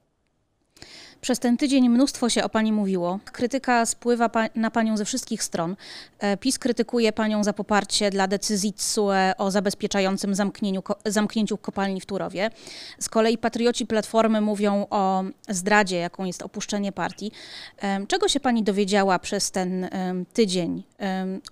Przez 1.27 1.39
ten 1.39 1.57
tydzień 1.57 1.89
mnóstwo 1.89 2.29
się 2.29 2.43
o 2.43 2.49
pani 2.49 2.71
mówiło. 2.71 3.19
Krytyka 3.31 3.85
spływa 3.85 4.29
pa 4.29 4.45
na 4.55 4.71
panią 4.71 4.97
ze 4.97 5.05
wszystkich 5.05 5.43
stron. 5.43 5.75
E, 6.19 6.37
PiS 6.37 6.59
krytykuje 6.59 7.13
panią 7.13 7.43
za 7.43 7.53
poparcie 7.53 8.09
dla 8.09 8.27
decyzji 8.27 8.73
TSUE 8.73 9.33
o 9.37 9.51
zabezpieczającym 9.51 10.33
ko 10.83 10.95
zamknięciu 11.05 11.57
kopalni 11.57 12.01
w 12.01 12.05
Turowie. 12.05 12.49
Z 12.99 13.09
kolei 13.09 13.37
patrioci 13.37 13.85
Platformy 13.85 14.41
mówią 14.41 14.85
o 14.89 15.23
zdradzie, 15.49 15.97
jaką 15.97 16.25
jest 16.25 16.41
opuszczenie 16.41 16.91
partii. 16.91 17.31
E, 17.81 18.05
czego 18.07 18.27
się 18.27 18.39
pani 18.39 18.63
dowiedziała 18.63 19.19
przez 19.19 19.51
ten 19.51 19.83
e, 19.83 19.89
tydzień 20.33 20.83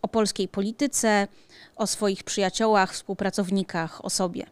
o 0.01 0.07
polskiej 0.07 0.47
polityce, 0.47 1.27
o 1.75 1.87
swoich 1.87 2.23
przyjaciołach, 2.23 2.93
współpracownikach, 2.93 4.05
o 4.05 4.09
sobie? 4.09 4.45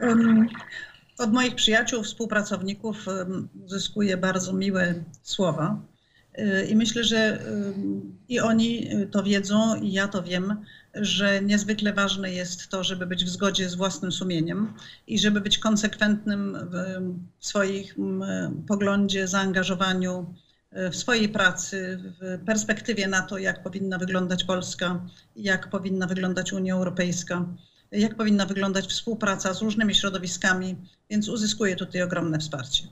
Um 0.00 0.48
od 1.18 1.32
moich 1.32 1.54
przyjaciół, 1.54 2.02
współpracowników 2.02 3.06
uzyskuję 3.64 4.16
bardzo 4.16 4.52
miłe 4.52 4.94
słowa. 5.22 5.80
Y, 6.38 6.66
I 6.66 6.76
myślę, 6.76 7.04
że 7.04 7.38
i 8.28 8.40
oni 8.40 8.90
to 9.10 9.22
wiedzą, 9.22 9.74
i 9.74 9.92
ja 9.92 10.08
to 10.08 10.22
wiem, 10.22 10.64
że 10.94 11.40
niezwykle 11.42 11.92
ważne 11.92 12.32
jest 12.32 12.68
to, 12.68 12.84
żeby 12.84 13.06
być 13.06 13.24
w 13.24 13.28
zgodzie 13.28 13.68
z 13.68 13.74
własnym 13.74 14.12
sumieniem 14.12 14.72
i 15.06 15.18
żeby 15.18 15.40
być 15.40 15.58
konsekwentnym 15.58 16.58
w 17.38 17.46
swoim 17.46 18.24
poglądzie, 18.68 19.28
zaangażowaniu, 19.28 20.34
y, 20.86 20.90
w 20.90 20.96
swojej 20.96 21.28
pracy, 21.28 21.98
w 22.20 22.44
perspektywie 22.46 23.08
na 23.08 23.22
to, 23.22 23.38
jak 23.38 23.62
powinna 23.62 23.98
wyglądać 23.98 24.44
Polska, 24.44 25.06
jak 25.36 25.70
powinna 25.70 26.06
wyglądać 26.06 26.52
Unia 26.52 26.74
Europejska 26.74 27.46
jak 27.92 28.14
powinna 28.14 28.46
wyglądać 28.46 28.86
współpraca 28.86 29.54
z 29.54 29.62
różnymi 29.62 29.94
środowiskami, 29.94 30.76
więc 31.10 31.28
uzyskuje 31.28 31.76
tutaj 31.76 32.02
ogromne 32.02 32.38
wsparcie. 32.38 32.88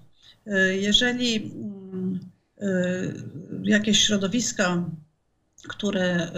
E, 0.46 0.76
jeżeli 0.76 1.36
mm, 1.36 2.20
e, 2.60 2.68
jakieś 3.62 4.02
środowiska, 4.02 4.84
które 5.68 6.04
e, 6.04 6.30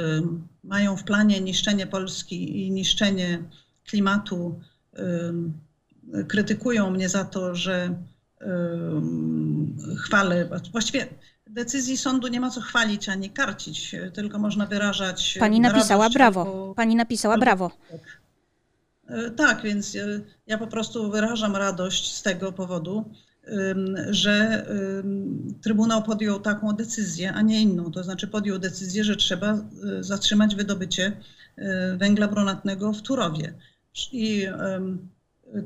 mają 0.64 0.96
w 0.96 1.04
planie 1.04 1.40
niszczenie 1.40 1.86
Polski 1.86 2.66
i 2.66 2.70
niszczenie 2.70 3.42
klimatu, 3.84 4.60
krytykują 6.28 6.90
mnie 6.90 7.08
za 7.08 7.25
to, 7.25 7.54
że 7.54 7.94
chwalę, 9.98 10.48
właściwie 10.72 11.06
decyzji 11.46 11.96
sądu 11.96 12.28
nie 12.28 12.40
ma 12.40 12.50
co 12.50 12.60
chwalić 12.60 13.08
ani 13.08 13.30
karcić, 13.30 13.94
tylko 14.14 14.38
można 14.38 14.66
wyrażać. 14.66 15.36
Pani 15.40 15.60
napisała 15.60 16.02
radość 16.02 16.14
brawo. 16.14 16.75
Pani 16.76 16.96
napisała 16.96 17.38
brawo. 17.38 17.70
E, 19.08 19.30
Tak, 19.30 19.62
więc 19.62 19.96
e, 19.96 20.20
ja 20.46 20.58
po 20.58 20.66
prostu 20.66 21.10
wyrażam 21.10 21.56
radość 21.56 22.14
z 22.14 22.22
tego 22.22 22.52
powodu, 22.52 23.10
że 24.10 24.66
Trybunał 25.62 26.02
podjął 26.02 26.40
taką 26.40 26.72
decyzję, 26.72 27.32
a 27.32 27.42
nie 27.42 27.62
inną. 27.62 27.92
To 27.92 28.04
znaczy 28.04 28.26
podjął 28.26 28.58
decyzję, 28.58 29.04
że 29.04 29.16
trzeba 29.16 29.52
e, 29.52 29.58
zatrzymać 30.00 30.54
wydobycie 30.54 31.12
węgla 31.96 32.28
brunatnego 32.28 32.92
w 32.92 33.02
Turowie. 33.02 33.54
I 34.12 34.46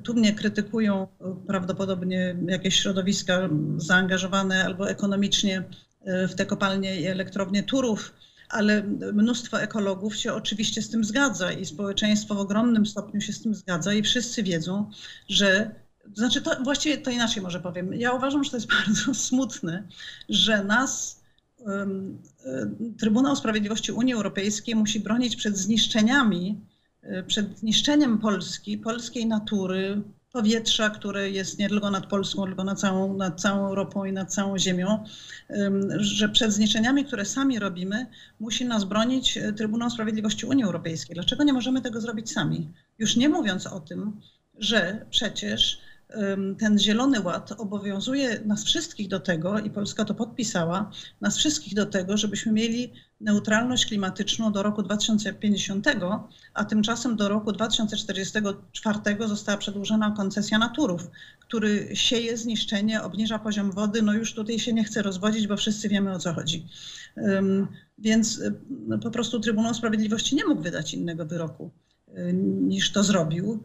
tu 0.03 0.15
mnie 0.15 0.35
krytykują 0.35 1.07
prawdopodobnie 1.47 2.37
jakieś 2.47 2.77
środowiska 2.77 3.49
zaangażowane 3.77 4.65
albo 4.65 4.91
ekonomicznie 4.91 5.63
w 6.07 6.35
te 6.35 6.47
kopalnie 6.47 7.01
i 7.01 7.07
elektrownie 7.07 7.63
Turów, 7.63 8.13
ale 8.51 8.83
mnóstwo 9.13 9.63
ekologów 9.63 10.17
się 10.17 10.33
oczywiście 10.33 10.83
z 10.83 10.91
tym 10.91 11.05
zgadza 11.05 11.53
i 11.53 11.65
społeczeństwo 11.65 12.35
w 12.35 12.39
ogromnym 12.39 12.87
stopniu 12.87 13.21
się 13.21 13.33
z 13.33 13.43
tym 13.43 13.55
zgadza 13.55 13.95
i 13.95 14.03
wszyscy 14.03 14.43
wiedzą, 14.43 14.91
że 15.29 15.75
znaczy 16.15 16.43
to 16.43 16.63
właściwie 16.63 16.99
to 16.99 17.11
inaczej 17.11 17.43
może 17.43 17.61
powiem. 17.61 17.95
Ja 17.95 18.13
uważam, 18.13 18.45
że 18.45 18.51
to 18.51 18.57
jest 18.57 18.69
bardzo 18.87 19.15
smutne, 19.15 19.89
że 20.29 20.65
nas 20.65 21.21
um, 21.59 22.19
Trybunał 22.99 23.37
Sprawiedliwości 23.37 23.93
Unii 23.93 24.15
Europejskiej 24.15 24.75
musi 24.75 25.01
bronić 25.01 25.37
przed 25.37 25.57
zniszczeniami, 25.57 26.61
y, 27.05 27.25
przed 27.27 27.63
niszczeniem 27.63 28.19
Polski, 28.19 28.79
polskiej 28.79 29.27
natury, 29.27 30.03
powietrza, 30.33 30.91
które 30.91 31.31
jest 31.31 31.59
nie 31.59 31.69
tylko 31.69 31.91
nad 31.91 32.07
Polską, 32.07 32.47
tylko 32.47 32.65
nad 32.65 32.81
całą, 32.81 33.17
nad 33.17 33.41
całą 33.41 33.67
Europą 33.69 34.05
i 34.05 34.13
nad 34.13 34.35
całą 34.35 34.59
Ziemią, 34.59 35.05
że 35.97 36.29
przed 36.29 36.53
zniszczeniami, 36.53 37.05
które 37.05 37.25
sami 37.25 37.59
robimy, 37.59 38.07
musi 38.41 38.65
nas 38.65 38.85
bronić 38.85 39.37
e, 39.37 39.53
Trybunał 39.53 39.91
Sprawiedliwości 39.91 40.47
Unii 40.47 40.65
Europejskiej. 40.65 41.15
Dlaczego 41.15 41.45
nie 41.45 41.53
możemy 41.53 41.83
tego 41.83 42.01
zrobić 42.01 42.33
sami? 42.33 42.73
Już 42.99 43.17
nie 43.17 43.29
mówiąc 43.29 43.67
o 43.67 43.81
tym, 43.81 44.21
że 44.59 45.07
przecież 45.11 45.81
ten 46.59 46.79
Zielony 46.79 47.21
Ład 47.21 47.53
obowiązuje 47.59 48.41
nas 48.45 48.65
wszystkich 48.65 49.09
do 49.09 49.21
tego, 49.21 49.59
i 49.59 49.71
Polska 49.71 50.05
to 50.05 50.15
podpisała, 50.15 50.91
nas 51.21 51.39
wszystkich 51.39 51.75
do 51.75 51.87
tego, 51.87 52.17
żebyśmy 52.17 52.53
mieli 52.53 52.93
neutralność 53.21 53.87
klimatyczną 53.87 54.53
do 54.53 54.63
roku 54.63 54.83
2050, 54.83 55.87
a 56.55 56.65
tymczasem 56.65 57.17
do 57.17 57.29
roku 57.29 57.53
2044 57.53 58.99
została 59.27 59.59
przedłużona 59.59 60.11
koncesja 60.11 60.59
na 60.59 60.69
Turów, 60.69 61.11
który 61.41 61.89
sieje 61.95 62.37
zniszczenie, 62.37 63.03
obniża 63.03 63.39
poziom 63.39 63.73
wody. 63.73 64.03
No 64.03 64.13
już 64.13 64.35
tutaj 64.35 64.59
się 64.59 64.73
nie 64.73 64.85
chce 64.85 65.03
rozwodzić, 65.03 65.47
bo 65.47 65.57
wszyscy 65.57 65.89
wiemy 65.89 66.13
o 66.13 66.19
co 66.19 66.35
chodzi. 66.35 66.67
Więc 67.99 68.39
y, 68.39 68.55
no, 68.71 68.99
po 68.99 69.11
prostu 69.11 69.41
Trybunał 69.41 69.75
Sprawiedliwości 69.75 70.37
nie 70.37 70.45
mógł 70.45 70.63
wydać 70.63 70.95
innego 70.95 71.27
wyroku 71.27 71.71
y, 72.09 72.33
niż 72.63 72.93
to 72.93 73.05
zrobił. 73.05 73.63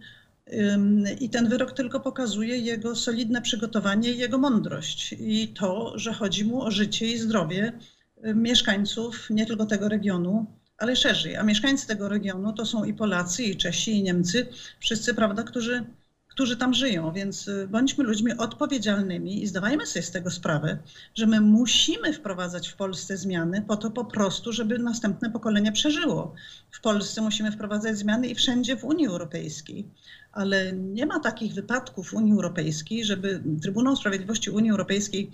I 1.19 1.29
ten 1.29 1.49
wyrok 1.49 1.71
tylko 1.71 1.99
pokazuje 1.99 2.57
jego 2.57 2.95
solidne 2.95 3.41
przygotowanie 3.41 4.11
i 4.11 4.17
jego 4.17 4.37
mądrość. 4.37 5.15
I 5.19 5.47
to, 5.47 5.99
że 5.99 6.13
chodzi 6.13 6.45
mu 6.45 6.61
o 6.61 6.71
życie 6.71 7.07
i 7.07 7.17
zdrowie 7.17 7.79
mieszkańców 8.23 9.29
nie 9.29 9.45
tylko 9.45 9.65
tego 9.65 9.89
regionu, 9.89 10.45
ale 10.77 10.95
szerzej. 10.95 11.35
A 11.35 11.43
mieszkańcy 11.43 11.87
tego 11.87 12.09
regionu 12.09 12.53
to 12.53 12.65
są 12.65 12.83
i 12.83 12.93
Polacy, 12.93 13.43
i 13.43 13.57
Czesi, 13.57 13.91
i 13.91 14.03
Niemcy, 14.03 14.47
wszyscy, 14.79 15.13
prawda, 15.13 15.43
którzy, 15.43 15.85
którzy 16.27 16.57
tam 16.57 16.73
żyją. 16.73 17.13
Więc 17.13 17.47
y, 17.47 17.67
bądźmy 17.67 18.03
ludźmi 18.03 18.37
odpowiedzialnymi 18.37 19.43
i 19.43 19.47
zdawajmy 19.47 19.85
sobie 19.85 20.03
z 20.03 20.11
tego 20.11 20.31
sprawę, 20.31 20.77
że 21.15 21.25
my 21.25 21.41
musimy 21.41 22.13
wprowadzać 22.13 22.67
w 22.67 22.75
Polsce 22.75 23.17
zmiany 23.17 23.61
po 23.61 23.77
to 23.77 23.91
po 23.91 24.05
prostu, 24.05 24.51
żeby 24.53 24.79
następne 24.79 25.31
pokolenie 25.31 25.71
przeżyło. 25.71 26.33
W 26.71 26.81
Polsce 26.81 27.21
musimy 27.21 27.51
wprowadzać 27.51 27.97
zmiany 27.97 28.27
i 28.27 28.35
wszędzie 28.35 28.77
w 28.77 28.83
Unii 28.83 29.07
Europejskiej. 29.07 29.89
Ale 30.35 30.73
nie 30.73 31.05
ma 31.05 31.19
takich 31.19 31.53
wypadków 31.53 32.09
w 32.09 32.13
Unii 32.13 32.33
Europejskiej, 32.33 33.05
żeby 33.05 33.43
Trybunał 33.61 33.95
Sprawiedliwości 33.95 34.49
Unii 34.49 34.71
Europejskiej 34.71 35.31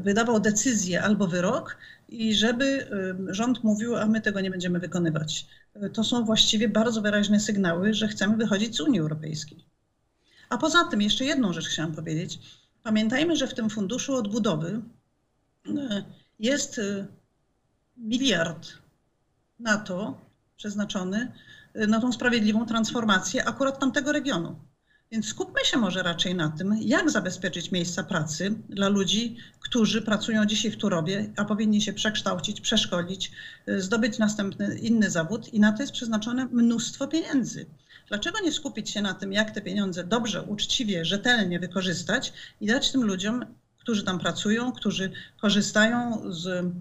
wydawał 0.00 0.40
decyzję 0.40 1.02
albo 1.02 1.26
wyrok 1.26 1.76
i 2.08 2.34
żeby 2.34 2.86
rząd 3.28 3.64
mówił, 3.64 3.96
a 3.96 4.06
my 4.06 4.20
tego 4.20 4.40
nie 4.40 4.50
będziemy 4.50 4.78
wykonywać. 4.78 5.46
Y, 5.76 5.90
To 5.90 6.04
są 6.04 6.24
właściwie 6.24 6.68
bardzo 6.68 7.02
wyraźne 7.02 7.40
sygnały, 7.40 7.94
że 7.94 8.08
chcemy 8.08 8.36
wychodzić 8.36 8.76
z 8.76 8.80
Unii 8.80 9.00
Europejskiej. 9.00 9.64
A 10.48 10.58
poza 10.58 10.84
tym 10.84 11.02
jeszcze 11.02 11.24
jedną 11.24 11.52
rzecz 11.52 11.68
chciałam 11.68 11.94
powiedzieć. 11.94 12.38
Pamiętajmy, 12.82 13.36
że 13.36 13.46
w 13.46 13.54
tym 13.54 13.70
funduszu 13.70 14.14
odbudowy 14.14 14.80
y, 15.66 15.72
jest 16.38 16.78
y, 16.78 17.06
miliard 17.96 18.68
na 19.60 19.76
to 19.78 20.18
przeznaczony, 20.56 21.32
na 21.74 22.00
tą 22.00 22.12
sprawiedliwą 22.12 22.66
transformację 22.66 23.44
akurat 23.44 23.78
tamtego 23.78 24.12
regionu. 24.12 24.56
Więc 25.12 25.28
skupmy 25.28 25.64
się 25.64 25.78
może 25.78 26.02
raczej 26.02 26.34
na 26.34 26.48
tym, 26.48 26.76
jak 26.80 27.10
zabezpieczyć 27.10 27.72
miejsca 27.72 28.02
pracy 28.02 28.54
dla 28.68 28.88
ludzi, 28.88 29.36
którzy 29.60 30.02
pracują 30.02 30.46
dzisiaj 30.46 30.70
w 30.70 30.76
Turowie, 30.76 31.32
a 31.36 31.44
powinni 31.44 31.80
się 31.80 31.92
przekształcić, 31.92 32.60
przeszkolić, 32.60 33.32
y, 33.68 33.80
zdobyć 33.80 34.18
następny 34.18 34.78
inny 34.78 35.10
zawód 35.10 35.54
i 35.54 35.60
na 35.60 35.72
to 35.72 35.82
jest 35.82 35.92
przeznaczone 35.92 36.46
mnóstwo 36.46 37.08
pieniędzy. 37.08 37.66
Dlaczego 38.08 38.40
nie 38.40 38.52
skupić 38.52 38.90
się 38.90 39.02
na 39.02 39.14
tym, 39.14 39.32
jak 39.32 39.50
te 39.50 39.60
pieniądze 39.60 40.04
dobrze, 40.04 40.42
uczciwie, 40.42 41.04
rzetelnie 41.04 41.60
wykorzystać 41.60 42.32
i 42.60 42.66
dać 42.66 42.92
tym 42.92 43.04
ludziom, 43.04 43.44
którzy 43.78 44.04
tam 44.04 44.18
pracują, 44.18 44.72
którzy 44.72 45.12
korzystają 45.40 46.22
z 46.28 46.72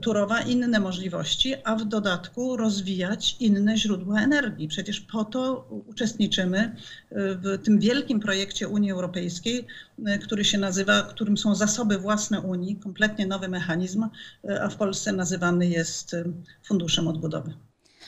Turowa 0.00 0.40
inne 0.40 0.80
możliwości, 0.80 1.54
a 1.64 1.76
w 1.76 1.84
dodatku 1.84 2.56
rozwijać 2.56 3.36
inne 3.40 3.76
źródła 3.76 4.20
energii. 4.20 4.68
Przecież 4.68 5.00
po 5.00 5.24
to 5.24 5.68
uczestniczymy 5.86 6.76
w 7.10 7.58
tym 7.64 7.78
wielkim 7.78 8.20
projekcie 8.20 8.68
Unii 8.68 8.90
Europejskiej, 8.90 9.66
który 10.22 10.44
się 10.44 10.58
nazywa, 10.58 11.02
którym 11.02 11.36
są 11.38 11.54
zasoby 11.54 11.98
własne 11.98 12.40
Unii, 12.40 12.76
kompletnie 12.76 13.26
nowy 13.26 13.48
mechanizm, 13.48 14.08
a 14.60 14.68
w 14.68 14.76
Polsce 14.76 15.12
nazywany 15.12 15.68
jest 15.68 16.16
Funduszem 16.62 17.08
Odbudowy. 17.08 17.54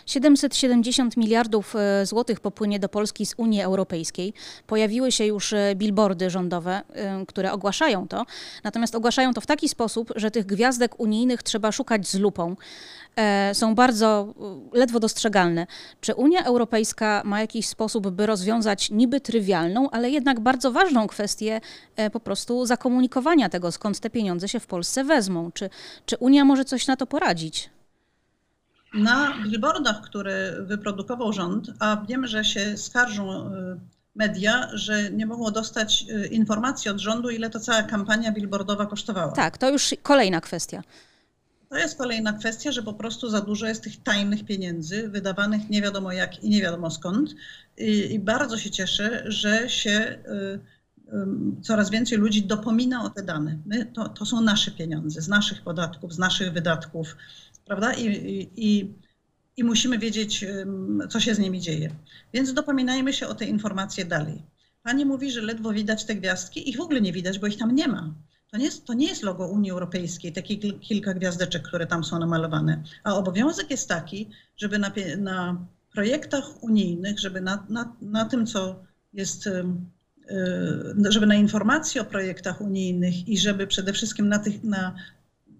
770 0.07 1.17
miliardów 1.17 1.77
e, 1.77 2.07
złotych 2.07 2.41
popłynie 2.41 2.79
do 2.79 2.89
Polski 2.89 3.27
z 3.27 3.35
Unii 3.37 3.63
Europejskiej. 3.63 4.33
Pojawiły 4.67 5.13
się 5.13 5.27
już 5.27 5.53
e, 5.53 5.75
billboardy 5.75 6.31
rządowe, 6.31 6.83
e, 6.93 7.27
które 7.27 7.53
ogłaszają 7.53 8.09
to. 8.09 8.27
Natomiast 8.65 8.95
ogłaszają 8.95 9.35
to 9.35 9.41
w 9.41 9.47
taki 9.47 9.69
sposób, 9.69 10.13
że 10.17 10.31
tych 10.31 10.47
gwiazdek 10.47 11.01
unijnych 11.01 11.43
trzeba 11.43 11.73
szukać 11.73 12.09
z 12.09 12.15
lupą. 12.15 12.57
Są 13.53 13.75
bardzo 13.75 14.35
ledwo 14.73 15.01
dostrzegalne. 15.01 15.67
Czy 16.01 16.15
Unia 16.15 16.45
Europejska 16.45 17.23
ma 17.25 17.41
jakiś 17.41 17.69
sposób, 17.69 18.11
by 18.11 18.27
rozwiązać 18.27 18.91
niby 18.91 19.21
trywialną, 19.21 19.91
ale 19.91 20.11
jednak 20.11 20.41
bardzo 20.41 20.73
ważną 20.73 21.07
kwestię 21.07 21.61
po 22.13 22.21
prostu 22.21 22.67
zakomunikowania 22.67 23.49
tego, 23.49 23.73
skąd 23.73 24.01
te 24.01 24.11
pieniądze 24.11 24.49
się 24.49 24.61
w 24.61 24.67
Polsce 24.67 25.05
wezmą? 25.05 25.51
Czy, 25.53 25.71
czy 26.07 26.17
Unia 26.17 26.45
może 26.45 26.65
coś 26.65 26.87
na 26.87 26.97
to 26.97 27.07
poradzić? 27.07 27.71
Na 28.95 29.43
billboardach, 29.43 30.01
które 30.01 30.63
wyprodukował 30.63 31.33
rząd, 31.33 31.71
a 31.79 32.05
wiem, 32.09 32.27
że 32.27 32.45
się 32.45 32.77
skarżą 32.77 33.53
y, 33.53 33.81
media, 34.15 34.69
że 34.73 35.11
nie 35.11 35.27
mogą 35.27 35.51
dostać 35.51 36.05
y, 36.11 36.27
informacji 36.27 36.91
od 36.91 36.99
rządu, 36.99 37.31
ile 37.31 37.51
to 37.51 37.61
cała 37.61 37.83
kampania 37.83 38.33
billboardowa 38.33 38.87
kosztowała. 38.87 39.33
Tak, 39.33 39.59
to 39.59 39.71
już 39.71 39.95
kolejna 40.03 40.41
kwestia. 40.41 40.83
To 41.69 41.77
jest 41.77 41.99
kolejna 41.99 42.33
kwestia, 42.33 42.73
że 42.73 42.83
po 42.83 42.95
prostu 42.95 43.29
za 43.31 43.41
dużo 43.41 43.67
jest 43.67 43.83
tych 43.83 44.03
tajnych 44.03 44.45
pieniędzy, 44.45 45.09
wydawanych 45.09 45.71
nie 45.71 45.83
wiadomo 45.83 46.13
jak 46.13 46.45
i 46.45 46.49
nie 46.49 46.63
wiadomo 46.63 46.91
skąd. 46.91 47.35
I, 47.79 48.15
i 48.15 48.19
bardzo 48.19 48.59
się 48.59 48.71
cieszę, 48.71 49.25
że 49.27 49.69
się 49.69 49.91
y, 49.91 51.15
y, 51.15 51.63
coraz 51.63 51.91
więcej 51.91 52.19
ludzi 52.19 52.43
dopomina 52.43 53.05
o 53.05 53.11
te 53.11 53.23
dane. 53.23 53.59
My, 53.67 53.87
to, 53.87 54.09
to 54.09 54.27
są 54.27 54.41
nasze 54.41 54.71
pieniądze, 54.71 55.21
z 55.21 55.29
naszych 55.29 55.63
podatków, 55.63 56.15
z 56.15 56.19
naszych 56.19 56.53
wydatków, 56.53 57.17
prawda? 57.67 57.93
I, 57.93 58.07
i, 58.07 58.51
i, 58.57 58.95
i 59.57 59.65
musimy 59.65 59.99
wiedzieć, 59.99 60.45
co 61.11 61.21
się 61.21 61.35
z 61.35 61.39
nimi 61.39 61.61
dzieje. 61.61 61.91
Więc 62.33 62.53
dopominajmy 62.53 63.13
się 63.13 63.27
o 63.27 63.35
te 63.35 63.45
informacje 63.45 64.05
dalej. 64.05 64.43
Pani 64.83 65.05
mówi, 65.05 65.31
że 65.31 65.41
ledwo 65.41 65.73
widać 65.73 66.05
te 66.05 66.15
gwiazdki. 66.15 66.71
Ich 66.71 66.77
w 66.77 66.81
ogóle 66.81 67.01
nie 67.01 67.13
widać, 67.13 67.39
bo 67.39 67.47
ich 67.47 67.57
tam 67.57 67.75
nie 67.75 67.89
ma. 67.89 68.15
To 68.51 68.57
nie, 68.57 68.65
jest, 68.65 68.85
to 68.85 68.95
nie 68.95 69.07
jest 69.09 69.23
logo 69.23 69.49
Unii 69.49 69.71
Europejskiej, 69.71 70.33
takie 70.33 70.57
kil- 70.57 70.81
kilka 70.81 71.15
gwiazdeczek, 71.15 71.63
które 71.63 71.87
tam 71.87 72.05
są 72.05 72.19
namalowane. 72.19 72.83
A 73.05 73.15
obowiązek 73.15 73.71
jest 73.71 73.89
taki, 73.89 74.31
żeby 74.57 74.79
na, 74.79 74.93
na 75.19 75.67
projektach 75.93 76.63
unijnych, 76.63 77.21
żeby 77.21 77.41
na, 77.41 77.67
na, 77.69 77.97
na 78.03 78.25
tym, 78.25 78.47
co 78.47 78.85
jest, 79.13 79.47
y, 79.47 79.65
żeby 81.09 81.27
na 81.27 81.35
informacji 81.35 82.01
o 82.01 82.05
projektach 82.05 82.61
unijnych 82.61 83.29
i 83.29 83.39
żeby 83.39 83.67
przede 83.67 83.93
wszystkim 83.93 84.29
na, 84.29 84.39
tych, 84.39 84.65
na, 84.65 84.95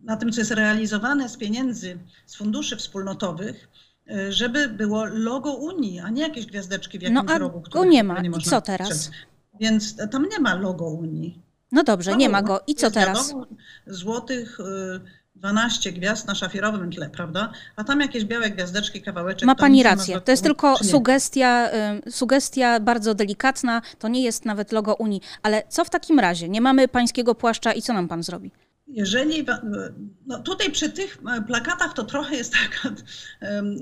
na 0.07 0.17
tym, 0.17 0.33
co 0.33 0.41
jest 0.41 0.51
realizowane 0.51 1.29
z 1.29 1.37
pieniędzy, 1.37 1.99
z 2.27 2.37
funduszy 2.37 2.77
wspólnotowych, 2.77 3.69
y, 4.11 4.33
żeby 4.33 4.69
było 4.69 5.05
logo 5.05 5.53
Unii, 5.55 6.01
a 6.01 6.11
nie 6.11 6.23
jakieś 6.23 6.47
gwiazdeczki 6.47 6.99
w 6.99 7.03
No 7.03 7.09
jakimś 7.09 7.31
a 7.33 7.39
rogu. 7.39 7.63
go 7.73 7.85
nie 7.85 8.05
ma. 8.05 8.21
nie 8.21 8.31
I 8.39 8.43
co 8.43 8.61
teraz? 8.61 8.89
dostrzec. 8.89 9.15
Więc 9.61 9.97
tam 10.11 10.27
nie 10.33 10.39
ma 10.41 10.55
logo 10.55 10.85
Unii. 10.87 11.43
No 11.73 11.83
dobrze, 11.85 12.17
nie 12.17 12.29
ma 12.29 12.43
go. 12.43 12.61
I 12.67 12.75
co 12.75 12.91
teraz? 12.91 13.35
Złotych 13.87 14.61
y, 14.61 15.01
12 15.35 15.93
gwiazd 15.93 16.27
na 16.29 16.35
szafirowym 16.35 16.91
tle, 16.93 17.11
prawda? 17.11 17.53
A 17.77 17.85
tam 17.85 18.01
jakieś 18.01 18.25
białe 18.25 18.51
gwiazdeczki, 18.51 19.03
kawałeczek. 19.03 19.47
Ma 19.47 19.55
pani 19.55 19.85
ma 19.85 19.91
rację. 19.91 20.21
To 20.21 20.31
jest 20.31 20.43
tylko 20.43 20.77
sugestia, 20.85 21.69
y, 22.07 22.11
sugestia 22.13 22.81
bardzo 22.81 23.15
delikatna. 23.15 23.83
To 23.99 24.09
nie 24.09 24.23
jest 24.23 24.45
nawet 24.45 24.73
logo 24.73 24.95
Unii. 24.95 25.21
Ale 25.43 25.63
co 25.69 25.85
w 25.85 25.91
takim 25.91 26.19
razie? 26.21 26.49
Nie 26.49 26.61
mamy 26.61 26.89
pańskiego 26.89 27.35
płaszcza 27.35 27.73
i 27.73 27.83
co 27.83 27.93
nam 27.93 28.09
pan 28.09 28.23
zrobi? 28.23 28.51
Jeżeli, 28.89 29.47
no 30.27 30.39
tutaj 30.39 30.71
przy 30.71 30.91
tych 30.91 31.19
plakatach 31.47 31.93
to 31.93 32.05
trochę 32.05 32.37
jest 32.37 32.53
taka 32.63 32.95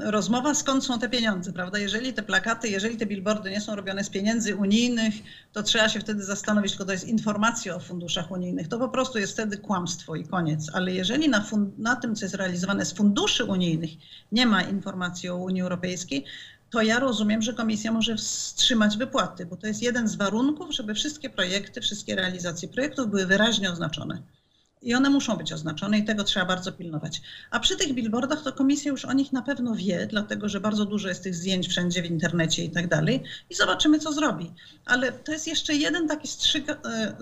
rozmowa, 0.01 0.55
skąd 0.55 0.85
są 0.85 0.99
te 0.99 1.09
pieniądze, 1.09 1.53
prawda? 1.53 1.79
Jeżeli 1.79 2.13
te 2.13 2.23
plakaty, 2.23 2.69
jeżeli 2.69 2.97
te 2.97 3.07
billboardy 3.07 3.51
nie 3.51 3.61
są 3.61 3.75
robione 3.75 4.05
z 4.05 4.11
pieniędzy 4.11 4.57
unijnych, 4.57 5.15
to 5.53 5.63
trzeba 5.63 5.89
się 5.89 6.01
wtedy 6.01 6.25
zastanowić, 6.25 6.73
tylko 6.73 6.85
to 6.85 6.93
jest 6.93 7.09
informacja 7.09 7.77
o 7.77 7.81
funduszach 7.81 8.31
unijnych. 8.31 8.69
To 8.69 8.79
po 8.79 8.89
prostu 8.89 9.19
jest 9.19 9.33
wtedy 9.33 9.59
kłamstwo 9.59 10.15
i 10.15 10.25
koniec. 10.25 10.71
Ale 10.75 10.93
jeżeli 10.93 11.29
na, 11.29 11.47
na 11.79 11.97
tym, 11.97 12.15
co 12.15 12.25
jest 12.25 12.35
realizowane 12.35 12.87
z 12.87 12.93
funduszy 12.93 13.45
unijnych, 13.45 13.91
nie 14.33 14.47
ma 14.47 14.63
informacji 14.63 15.29
o 15.29 15.37
Unii 15.37 15.63
Europejskiej, 15.63 16.25
to 16.71 16.83
ja 16.83 16.99
rozumiem, 16.99 17.43
że 17.43 17.55
komisja 17.55 17.93
może 17.93 18.17
wstrzymać 18.17 18.97
wypłaty, 18.97 19.47
bo 19.47 19.57
to 19.57 19.67
jest 19.67 19.83
jeden 19.83 20.09
z 20.09 20.15
warunków, 20.15 20.75
żeby 20.75 20.95
wszystkie 20.95 21.31
projekty, 21.31 21.81
wszystkie 21.81 22.17
realizacje 22.17 22.69
projektów 22.69 23.11
były 23.11 23.27
wyraźnie 23.27 23.71
oznaczone. 23.71 24.23
I 24.85 24.95
one 24.95 25.11
muszą 25.11 25.37
być 25.37 25.53
oznaczone 25.53 25.99
i 25.99 26.05
tego 26.05 26.25
trzeba 26.25 26.47
bardzo 26.47 26.73
pilnować. 26.73 27.23
A 27.51 27.61
przy 27.61 27.77
tych 27.77 27.95
billboardach 27.95 28.43
to 28.43 28.53
komisja 28.53 28.91
już 28.91 29.05
o 29.05 29.13
nich 29.13 29.33
na 29.33 29.43
pewno 29.43 29.75
wie, 29.75 30.07
dlatego 30.11 30.49
że 30.49 30.61
bardzo 30.61 30.85
dużo 30.85 31.09
jest 31.09 31.23
tych 31.23 31.35
zdjęć 31.35 31.69
wszędzie 31.69 32.03
w 32.03 32.07
internecie 32.07 32.65
i 32.65 32.71
tak 32.71 32.89
dalej. 32.89 33.23
I 33.51 33.55
zobaczymy, 33.55 33.99
co 33.99 34.13
zrobi. 34.13 34.53
Ale 34.85 35.13
to 35.13 35.33
jest 35.33 35.47
jeszcze 35.47 35.75
jeden 35.75 36.09
taki 36.09 36.29
strzyga, 36.29 36.77
e, 36.85 37.17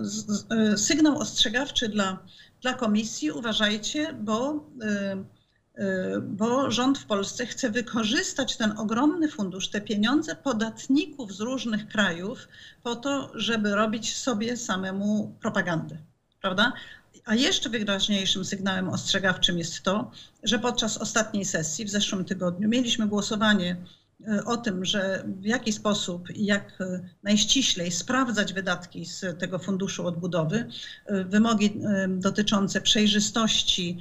e, 0.51 0.79
sygnał 0.79 1.18
ostrzegawczy 1.18 1.88
dla, 1.88 2.18
dla 2.62 2.75
komisji. 2.75 3.31
Uważajcie, 3.31 4.12
bo, 4.12 4.64
e, 4.83 5.16
bo 6.20 6.70
rząd 6.70 6.98
w 6.98 7.05
Polsce 7.05 7.46
chce 7.46 7.70
wykorzystać 7.70 8.57
ten 8.57 8.79
ogromny 8.79 9.29
fundusz, 9.29 9.68
te 9.68 9.81
pieniądze 9.81 10.37
podatników 10.37 11.33
z 11.33 11.40
różnych 11.40 11.88
krajów 11.88 12.48
po 12.83 12.96
to, 12.96 13.31
żeby 13.35 13.75
robić 13.75 14.16
sobie 14.16 14.57
samemu 14.57 15.37
propagandę. 15.40 15.96
Prawda? 16.40 16.72
A 17.25 17.35
jeszcze 17.35 17.71
wyraźniejszym 17.71 18.45
sygnałem 18.45 18.89
ostrzegawczym 18.89 19.59
jest 19.59 19.83
to, 19.83 20.11
że 20.43 20.59
podczas 20.59 20.99
ostatniej 20.99 21.45
sesji 21.45 21.85
w 21.85 21.91
zeszłym 21.91 22.25
tygodniu 22.25 22.69
mieliśmy 22.69 23.07
głosowanie 23.09 23.77
e, 24.29 24.45
o 24.45 24.57
tym, 24.57 24.85
że 24.85 25.25
w 25.27 25.45
jaki 25.45 25.73
sposób 25.73 26.31
i 26.31 26.45
jak 26.45 26.81
e, 26.81 27.01
najściślej 27.23 27.91
sprawdzać 27.91 28.53
wydatki 28.53 29.05
z 29.05 29.39
tego 29.39 29.59
funduszu 29.59 30.07
odbudowy, 30.07 30.67
e, 31.07 31.25
wymogi 31.25 31.81
dotyczące 32.09 32.81
przejrzystości. 32.81 33.99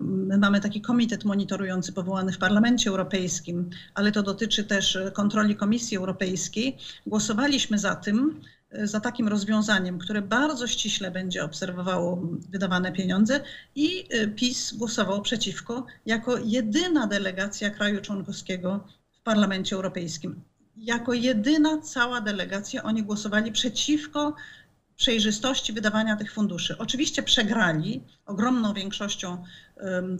My 0.00 0.38
mamy 0.38 0.60
taki 0.60 0.80
komitet 0.80 1.24
monitorujący 1.24 1.92
powołany 1.92 2.32
w 2.32 2.38
Parlamencie 2.38 2.90
Europejskim, 2.90 3.70
ale 3.94 4.12
to 4.12 4.22
dotyczy 4.22 4.64
też 4.64 4.98
kontroli 5.12 5.56
Komisji 5.56 5.96
Europejskiej. 5.96 6.76
Głosowaliśmy 7.06 7.78
za 7.78 7.94
tym, 7.94 8.40
za 8.72 9.00
takim 9.00 9.28
rozwiązaniem, 9.28 9.98
które 9.98 10.22
bardzo 10.22 10.66
ściśle 10.66 11.10
będzie 11.10 11.44
obserwowało 11.44 12.22
wydawane 12.50 12.92
pieniądze 12.92 13.40
i 13.74 14.04
y, 14.14 14.28
PiS 14.28 14.72
głosował 14.72 15.22
przeciwko 15.22 15.86
jako 16.06 16.38
jedyna 16.38 17.06
delegacja 17.06 17.70
kraju 17.70 18.00
członkowskiego 18.00 18.84
w 19.12 19.20
Parlamencie 19.22 19.76
Europejskim. 19.76 20.40
Jako 20.76 21.12
jedyna 21.12 21.78
cała 21.78 22.20
delegacja 22.20 22.82
oni 22.82 23.02
głosowali 23.02 23.52
przeciwko 23.52 24.34
przejrzystości 25.00 25.72
wydawania 25.72 26.16
tych 26.16 26.32
funduszy. 26.32 26.78
Oczywiście 26.78 27.22
przegrali, 27.22 28.02
ogromną 28.26 28.74
większością 28.74 29.44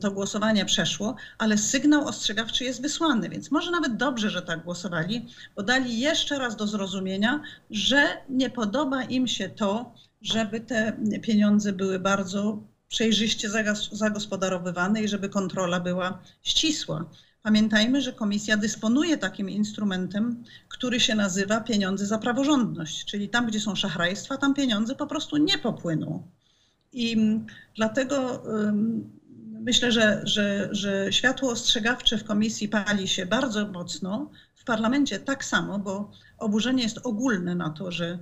to 0.01 0.11
głosowanie 0.11 0.65
przeszło, 0.65 1.17
ale 1.39 1.59
sygnał 1.59 2.07
ostrzegawczy 2.07 2.65
jest 2.65 2.83
wysłany, 2.83 3.29
więc 3.29 3.51
może 3.51 3.71
nawet 3.71 3.97
dobrze, 3.97 4.31
że 4.31 4.43
tak 4.43 4.65
głosowali, 4.65 5.27
bo 5.57 5.63
dali 5.63 6.01
jeszcze 6.01 6.39
raz 6.39 6.57
do 6.57 6.67
zrozumienia, 6.67 7.43
że 7.71 8.09
nie 8.29 8.51
podoba 8.51 9.03
im 9.03 9.29
się 9.29 9.49
to, 9.49 9.95
żeby 10.23 10.61
te 10.61 10.93
pieniądze 11.23 11.73
były 11.73 11.99
bardzo 11.99 12.63
przejrzyście 12.89 13.49
zagospodarowywane 13.93 15.03
i 15.03 15.09
żeby 15.09 15.29
kontrola 15.29 15.81
była 15.81 16.23
ścisła. 16.43 17.05
Pamiętajmy, 17.43 18.01
że 18.01 18.13
komisja 18.13 18.57
dysponuje 18.57 19.19
takim 19.19 19.51
instrumentem, 19.51 20.45
który 20.69 21.01
się 21.01 21.15
nazywa 21.15 21.61
pieniądze 21.61 22.07
za 22.07 22.19
praworządność, 22.19 23.05
czyli 23.05 23.29
tam, 23.29 23.47
gdzie 23.47 23.61
są 23.61 23.75
szachrajstwa, 23.75 24.37
tam 24.37 24.55
pieniądze 24.55 24.95
po 24.95 25.07
prostu 25.07 25.37
nie 25.37 25.59
popłyną. 25.59 26.23
I 26.93 27.17
dlatego 27.77 28.43
myślę, 29.61 29.93
że, 29.93 30.21
że, 30.25 30.69
że 30.73 31.13
światło 31.13 31.51
ostrzegawcze 31.51 32.19
w 32.19 32.25
komisji 32.25 32.69
pali 32.69 33.09
się 33.09 33.27
bardzo 33.27 33.69
mocno, 33.69 34.31
w 34.55 34.65
parlamencie 34.65 35.19
tak 35.19 35.45
samo, 35.45 35.79
bo 35.79 36.11
oburzenie 36.39 36.83
jest 36.83 36.99
ogólne 37.03 37.55
na 37.55 37.71
to, 37.71 37.93
że 37.93 38.19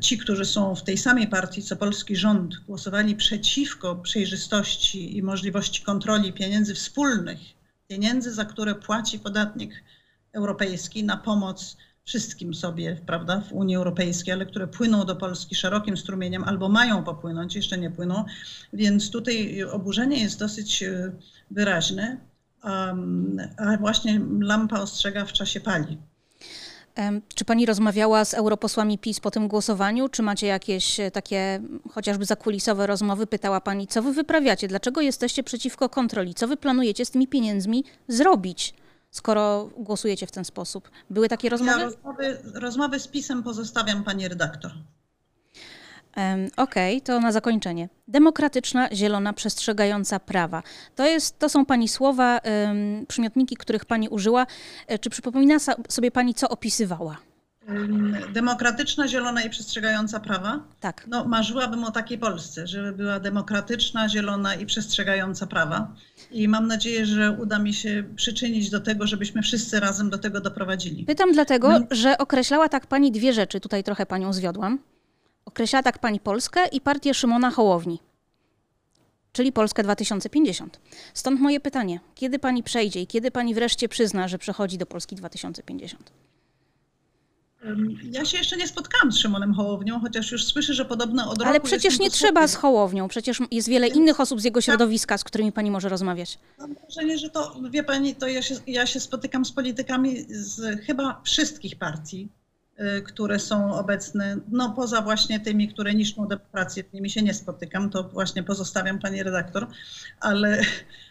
ci, 0.00 0.18
którzy 0.18 0.44
są 0.44 0.74
w 0.74 0.84
tej 0.84 0.96
samej 0.96 1.28
partii 1.28 1.62
co 1.62 1.76
polski 1.76 2.16
rząd, 2.16 2.54
głosowali 2.66 3.16
przeciwko 3.16 3.96
przejrzystości 3.96 5.16
i 5.16 5.22
możliwości 5.22 5.82
kontroli 5.82 6.32
pieniędzy 6.32 6.74
wspólnych, 6.74 7.38
pieniędzy, 7.88 8.34
za 8.34 8.44
które 8.44 8.74
płaci 8.74 9.18
podatnik 9.18 9.84
europejski 10.32 11.04
na 11.04 11.16
pomoc 11.16 11.76
wszystkim 12.04 12.54
sobie, 12.54 13.00
prawda, 13.06 13.40
w 13.40 13.52
Unii 13.52 13.76
Europejskiej, 13.76 14.34
ale 14.34 14.46
które 14.46 14.66
płyną 14.66 15.04
do 15.04 15.16
Polski 15.16 15.54
szerokim 15.54 15.96
strumieniem 15.96 16.44
albo 16.44 16.68
mają 16.68 17.04
popłynąć, 17.04 17.56
jeszcze 17.56 17.78
nie 17.78 17.90
płyną. 17.90 18.24
Więc 18.72 19.10
tutaj 19.10 19.62
oburzenie 19.62 20.22
jest 20.22 20.38
dosyć 20.38 20.82
e, 20.82 21.12
wyraźne, 21.50 22.16
a 23.56 23.76
właśnie 23.80 24.20
lampa 24.40 24.80
ostrzegawcza 24.80 25.46
się 25.46 25.60
pali. 25.60 25.98
Czy 27.34 27.44
pani 27.44 27.66
rozmawiała 27.66 28.24
z 28.24 28.34
europosłami 28.34 28.98
PiS 28.98 29.20
po 29.20 29.30
tym 29.30 29.48
głosowaniu? 29.48 30.08
Czy 30.08 30.22
macie 30.22 30.46
jakieś 30.46 31.00
e, 31.00 31.10
takie 31.10 31.60
chociażby 31.90 32.24
zakulisowe 32.24 32.86
rozmowy? 32.86 33.26
Pytała 33.26 33.60
pani, 33.60 33.86
co 33.86 34.02
wy 34.02 34.12
wyprawiacie? 34.12 34.68
Dlaczego 34.68 35.00
jesteście 35.00 35.42
przeciwko 35.42 35.88
kontroli? 35.88 36.34
Co 36.34 36.48
wy 36.48 36.56
planujecie 36.56 37.04
z 37.04 37.10
tymi 37.10 37.28
pieniędzmi 37.28 37.84
zrobić, 38.08 38.74
skoro 39.10 39.70
głosujecie 39.76 40.26
w 40.26 40.32
ten 40.32 40.44
sposób? 40.44 40.90
Były 41.10 41.28
takie 41.28 41.46
Ja 41.46 41.50
rozmowy? 41.50 41.84
rozmowy, 41.84 42.38
rozmowy 42.54 43.00
z 43.00 43.08
pisem 43.08 43.42
pozostawiam 43.42 44.04
pani 44.04 44.28
redaktor. 44.28 44.72
Okej, 46.56 47.00
to 47.02 47.20
na 47.20 47.32
zakończenie. 47.32 47.88
Demokratyczna, 48.08 48.88
zielona, 48.92 49.32
przestrzegająca 49.32 50.20
prawa. 50.20 50.62
To, 50.96 51.06
jest, 51.06 51.38
to 51.38 51.48
są 51.48 51.66
pani 51.66 51.88
słowa, 51.88 52.40
przymiotniki, 53.08 53.56
których 53.56 53.84
pani 53.84 54.08
użyła. 54.08 54.46
E, 54.86 54.98
Czy 54.98 55.10
przypomina 55.10 55.56
sobie 55.88 56.10
pani, 56.10 56.34
co 56.34 56.48
opisywała? 56.48 57.16
Demokratyczna, 58.32 59.08
zielona 59.08 59.42
i 59.42 59.50
przestrzegająca 59.50 60.20
prawa. 60.20 60.60
Tak. 60.80 61.04
No, 61.08 61.24
marzyłabym 61.24 61.84
o 61.84 61.90
takiej 61.90 62.18
Polsce, 62.18 62.66
żeby 62.66 62.92
była 62.92 63.20
demokratyczna, 63.20 64.08
zielona 64.08 64.54
i 64.54 64.66
przestrzegająca 64.66 65.46
prawa. 65.46 65.92
I 66.30 66.48
mam 66.48 66.66
nadzieję, 66.66 67.06
że 67.06 67.32
uda 67.32 67.58
mi 67.58 67.74
się 67.74 68.04
przyczynić 68.16 68.70
do 68.70 68.80
tego, 68.80 69.06
żebyśmy 69.06 69.42
wszyscy 69.42 69.80
razem 69.80 70.10
do 70.10 70.18
tego 70.18 70.40
doprowadzili. 70.40 71.04
Pytam 71.04 71.32
dlatego, 71.32 71.68
No. 71.78 71.86
że 71.90 72.18
określała 72.18 72.68
tak 72.68 72.86
pani 72.86 73.12
dwie 73.12 73.32
rzeczy. 73.32 73.60
Tutaj 73.60 73.84
trochę 73.84 74.06
panią 74.06 74.32
zwiodłam. 74.32 74.78
Określała 75.48 75.82
tak 75.82 75.98
pani 75.98 76.20
Polskę 76.20 76.66
i 76.72 76.80
partię 76.80 77.14
Szymona 77.14 77.50
Hołowni, 77.50 77.98
czyli 79.32 79.52
Polskę 79.52 79.82
2050. 79.82 80.80
Stąd 81.14 81.40
moje 81.40 81.60
pytanie: 81.60 82.00
kiedy 82.14 82.38
pani 82.38 82.62
przejdzie 82.62 83.00
i 83.00 83.06
kiedy 83.06 83.30
pani 83.30 83.54
wreszcie 83.54 83.88
przyzna, 83.88 84.28
że 84.28 84.38
przechodzi 84.38 84.78
do 84.78 84.86
Polski 84.86 85.16
2050? 85.16 86.12
Ym, 87.64 87.98
Ja 88.12 88.24
się 88.24 88.38
jeszcze 88.38 88.56
nie 88.56 88.68
spotkałam 88.68 89.12
z 89.12 89.18
Szymonem 89.18 89.54
Hołownią, 89.54 90.00
chociaż 90.00 90.32
już 90.32 90.44
słyszę, 90.44 90.74
że 90.74 90.84
podobno 90.84 91.30
od 91.30 91.42
Ale 91.42 91.60
przecież 91.60 91.98
nie 91.98 92.10
trzeba 92.10 92.46
z 92.48 92.54
Hołownią, 92.54 93.08
przecież 93.08 93.38
jest 93.50 93.68
wiele 93.68 93.88
innych 93.88 94.20
osób 94.20 94.40
z 94.40 94.44
jego 94.44 94.60
środowiska, 94.60 95.18
z 95.18 95.24
którymi 95.24 95.52
pani 95.52 95.70
może 95.70 95.88
rozmawiać. 95.88 96.38
Mam 96.58 96.74
wrażenie, 96.74 97.18
że 97.18 97.30
to, 97.30 97.56
wie 97.70 97.82
pani, 97.84 98.14
to 98.14 98.26
ja 98.28 98.42
się, 98.42 98.54
ja 98.66 98.86
się 98.86 99.00
spotykam 99.00 99.44
z 99.44 99.52
politykami 99.52 100.26
z 100.28 100.80
chyba 100.86 101.20
wszystkich 101.24 101.76
partii, 101.76 102.28
które 103.06 103.38
są 103.38 103.74
obecne, 103.74 104.36
no 104.48 104.70
poza 104.70 105.02
właśnie 105.02 105.40
tymi, 105.40 105.68
które 105.68 105.94
niszczą 105.94 106.28
demokrację, 106.28 106.84
z 106.90 106.92
nimi 106.92 107.10
się 107.10 107.22
nie 107.22 107.34
spotykam, 107.34 107.90
to 107.90 108.02
właśnie 108.02 108.42
pozostawiam 108.42 108.98
pani 108.98 109.22
redaktor, 109.22 109.66
ale, 110.20 110.60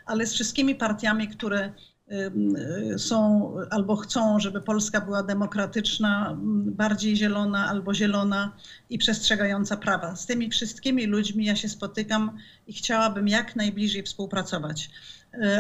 ale 0.06 0.26
z 0.26 0.34
wszystkimi 0.34 0.76
partiami, 0.76 1.28
które 1.28 1.74
ym, 2.12 2.56
y, 2.56 3.00
są 3.00 3.54
albo 3.70 3.96
chcą, 3.96 4.40
żeby 4.40 4.62
Polska 4.62 5.02
była 5.02 5.24
demokratyczna, 5.24 6.30
m, 6.32 6.64
bardziej 6.76 7.16
zielona 7.16 7.70
albo 7.70 7.94
zielona 7.94 8.56
i 8.90 8.98
przestrzegająca 8.98 9.78
prawa. 9.78 10.16
Z 10.16 10.26
tymi 10.26 10.50
wszystkimi 10.50 11.06
ludźmi 11.06 11.46
ja 11.46 11.56
się 11.56 11.70
spotykam 11.70 12.38
i 12.68 12.74
chciałabym 12.74 13.28
jak 13.28 13.56
najbliżej 13.56 14.04
współpracować. 14.04 14.90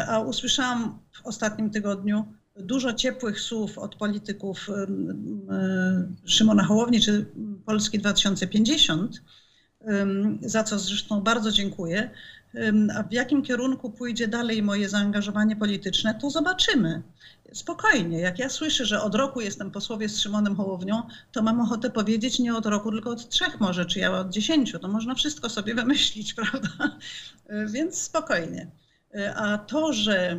A 0.07 0.19
usłyszałam 0.19 0.99
w 1.11 1.25
ostatnim 1.25 1.69
tygodniu 1.69 2.25
dużo 2.59 2.93
ciepłych 2.93 3.39
słów 3.39 3.77
od 3.77 3.95
polityków 3.95 4.69
ym, 4.69 5.47
Szymona 6.25 6.63
Hołowni 6.63 7.01
czy 7.01 7.25
Polski 7.65 7.99
2050, 7.99 9.21
ym, 9.87 10.39
za 10.41 10.63
co 10.63 10.79
zresztą 10.79 11.21
bardzo 11.21 11.51
dziękuję. 11.51 12.09
A 12.95 13.03
w 13.03 13.11
jakim 13.11 13.41
kierunku 13.41 13.91
pójdzie 13.91 14.27
dalej 14.27 14.63
moje 14.63 14.89
zaangażowanie 14.89 15.55
polityczne, 15.55 16.15
to 16.21 16.29
zobaczymy. 16.29 17.03
Spokojnie. 17.53 18.19
Jak 18.19 18.39
ja 18.39 18.49
słyszę, 18.49 18.85
że 18.85 19.01
od 19.01 19.15
roku 19.15 19.41
jestem 19.41 19.71
posłowie 19.71 20.09
z 20.09 20.19
Szymonem 20.19 20.55
Hołownią, 20.55 21.03
to 21.31 21.41
mam 21.41 21.61
ochotę 21.61 21.89
powiedzieć 21.89 22.39
nie 22.39 22.55
od 22.55 22.65
roku, 22.65 22.91
tylko 22.91 23.09
od 23.09 23.29
trzech 23.29 23.59
może, 23.59 23.85
czy 23.85 23.99
ja 23.99 24.11
od 24.11 24.29
dziesięciu. 24.29 24.79
To 24.79 24.87
można 24.87 25.15
wszystko 25.15 25.49
sobie 25.49 25.75
wymyślić, 25.75 26.33
prawda? 26.39 26.97
Więc 27.67 28.01
spokojnie. 28.01 28.71
Y, 29.15 29.35
A 29.35 29.57
to, 29.57 29.93
że 29.93 30.37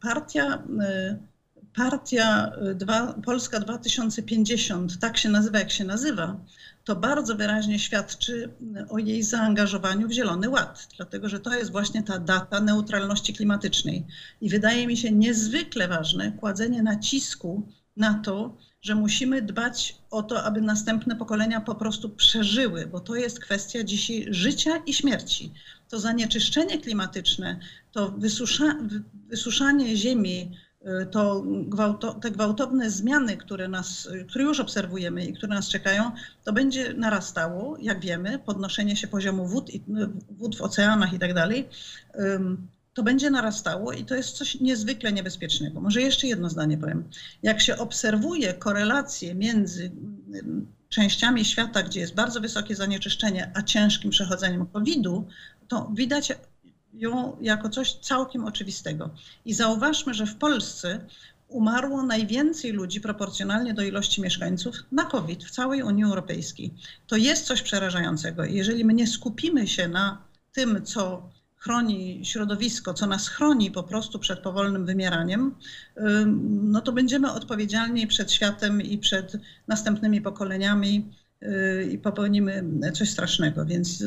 partia, 0.00 0.54
y, 0.54 1.31
partia 1.74 2.52
y, 2.70 2.74
dwa, 2.74 3.14
Polska 3.24 3.60
2050 3.60 4.98
tak 4.98 5.16
się 5.18 5.28
nazywa, 5.28 5.58
jak 5.58 5.70
się 5.70 5.84
nazywa, 5.84 6.40
to 6.84 6.96
bardzo 6.96 7.36
wyraźnie 7.36 7.78
świadczy 7.78 8.50
y, 8.76 8.88
o 8.88 8.98
jej 8.98 9.22
zaangażowaniu 9.22 10.08
w 10.08 10.12
Zielony 10.12 10.48
Ład, 10.48 10.88
dlatego 10.96 11.28
że 11.28 11.40
to 11.40 11.54
jest 11.54 11.72
właśnie 11.72 12.02
ta 12.02 12.18
data 12.18 12.60
neutralności 12.60 13.34
klimatycznej. 13.34 14.06
I 14.40 14.48
wydaje 14.48 14.86
mi 14.86 14.96
się 14.96 15.12
niezwykle 15.12 15.88
ważne 15.88 16.32
kładzenie 16.32 16.82
nacisku 16.82 17.68
na 17.96 18.14
to, 18.14 18.56
że 18.82 18.94
musimy 18.94 19.42
dbać 19.42 19.96
o 20.10 20.22
to, 20.22 20.42
aby 20.44 20.60
następne 20.60 21.16
pokolenia 21.16 21.60
po 21.60 21.74
prostu 21.74 22.08
przeżyły, 22.10 22.86
bo 22.86 23.00
to 23.00 23.14
jest 23.14 23.40
kwestia 23.40 23.84
dzisiaj 23.84 24.26
życia 24.30 24.76
i 24.86 24.94
śmierci. 24.94 25.52
To 25.88 26.00
zanieczyszczenie 26.00 26.78
klimatyczne, 26.78 27.60
to 27.92 28.10
wysusza, 28.10 28.64
wy- 28.82 29.02
wysuszanie 29.28 29.96
ziemi, 29.96 30.56
to 31.10 31.42
gwałto, 31.46 32.14
te 32.14 32.30
gwałtowne 32.30 32.90
zmiany, 32.90 33.36
które, 33.36 33.68
nas, 33.68 34.06
y, 34.06 34.24
które 34.24 34.44
już 34.44 34.60
obserwujemy 34.60 35.24
i 35.24 35.32
które 35.32 35.54
nas 35.54 35.68
czekają, 35.68 36.10
to 36.44 36.52
będzie 36.52 36.94
narastało, 36.94 37.76
jak 37.80 38.00
wiemy, 38.00 38.38
podnoszenie 38.38 38.96
się 38.96 39.08
poziomu 39.08 39.46
wód, 39.46 39.70
y, 39.70 39.80
wód 40.30 40.56
w 40.56 40.62
oceanach 40.62 41.12
i 41.12 41.18
tak 41.18 41.34
dalej. 41.34 41.68
To 42.94 43.02
będzie 43.02 43.30
narastało 43.30 43.92
i 43.92 44.04
to 44.04 44.14
jest 44.14 44.30
coś 44.30 44.60
niezwykle 44.60 45.12
niebezpiecznego. 45.12 45.80
Może 45.80 46.02
jeszcze 46.02 46.26
jedno 46.26 46.50
zdanie 46.50 46.78
powiem. 46.78 47.04
Jak 47.42 47.60
się 47.60 47.78
obserwuje 47.78 48.54
korelację 48.54 49.34
między 49.34 49.92
ym, 50.34 50.66
częściami 50.88 51.44
świata, 51.44 51.82
gdzie 51.82 52.00
jest 52.00 52.14
bardzo 52.14 52.40
wysokie 52.40 52.76
zanieczyszczenie, 52.76 53.50
a 53.54 53.62
ciężkim 53.62 54.10
przechodzeniem 54.10 54.66
COVID-u, 54.66 55.28
to 55.68 55.90
widać 55.94 56.32
ją 56.92 57.36
jako 57.40 57.68
coś 57.68 57.92
całkiem 57.92 58.44
oczywistego. 58.44 59.10
I 59.44 59.54
zauważmy, 59.54 60.14
że 60.14 60.26
w 60.26 60.36
Polsce 60.36 61.00
umarło 61.48 62.02
najwięcej 62.02 62.72
ludzi 62.72 63.00
proporcjonalnie 63.00 63.74
do 63.74 63.82
ilości 63.82 64.22
mieszkańców 64.22 64.76
na 64.92 65.04
COVID 65.04 65.44
w 65.44 65.50
całej 65.50 65.82
Unii 65.82 66.04
Europejskiej. 66.04 66.74
To 67.06 67.16
jest 67.16 67.46
coś 67.46 67.62
przerażającego. 67.62 68.44
Jeżeli 68.44 68.84
my 68.84 68.94
nie 68.94 69.06
skupimy 69.06 69.66
się 69.66 69.88
na 69.88 70.24
tym, 70.52 70.82
co 70.84 71.30
chroni 71.56 72.20
środowisko, 72.24 72.94
co 72.94 73.06
nas 73.06 73.28
chroni 73.28 73.70
po 73.70 73.82
prostu 73.82 74.18
przed 74.18 74.40
powolnym 74.40 74.86
wymieraniem, 74.86 75.54
ym, 75.98 76.70
no 76.70 76.80
to 76.80 76.92
będziemy 76.92 77.32
odpowiedzialni 77.32 78.06
przed 78.06 78.32
światem 78.32 78.82
i 78.82 78.98
przed 78.98 79.32
następnymi 79.68 80.20
pokoleniami 80.20 81.12
yy, 81.40 81.88
i 81.92 81.98
popełnimy 81.98 82.64
coś 82.92 83.10
strasznego. 83.10 83.66
Więc 83.66 84.04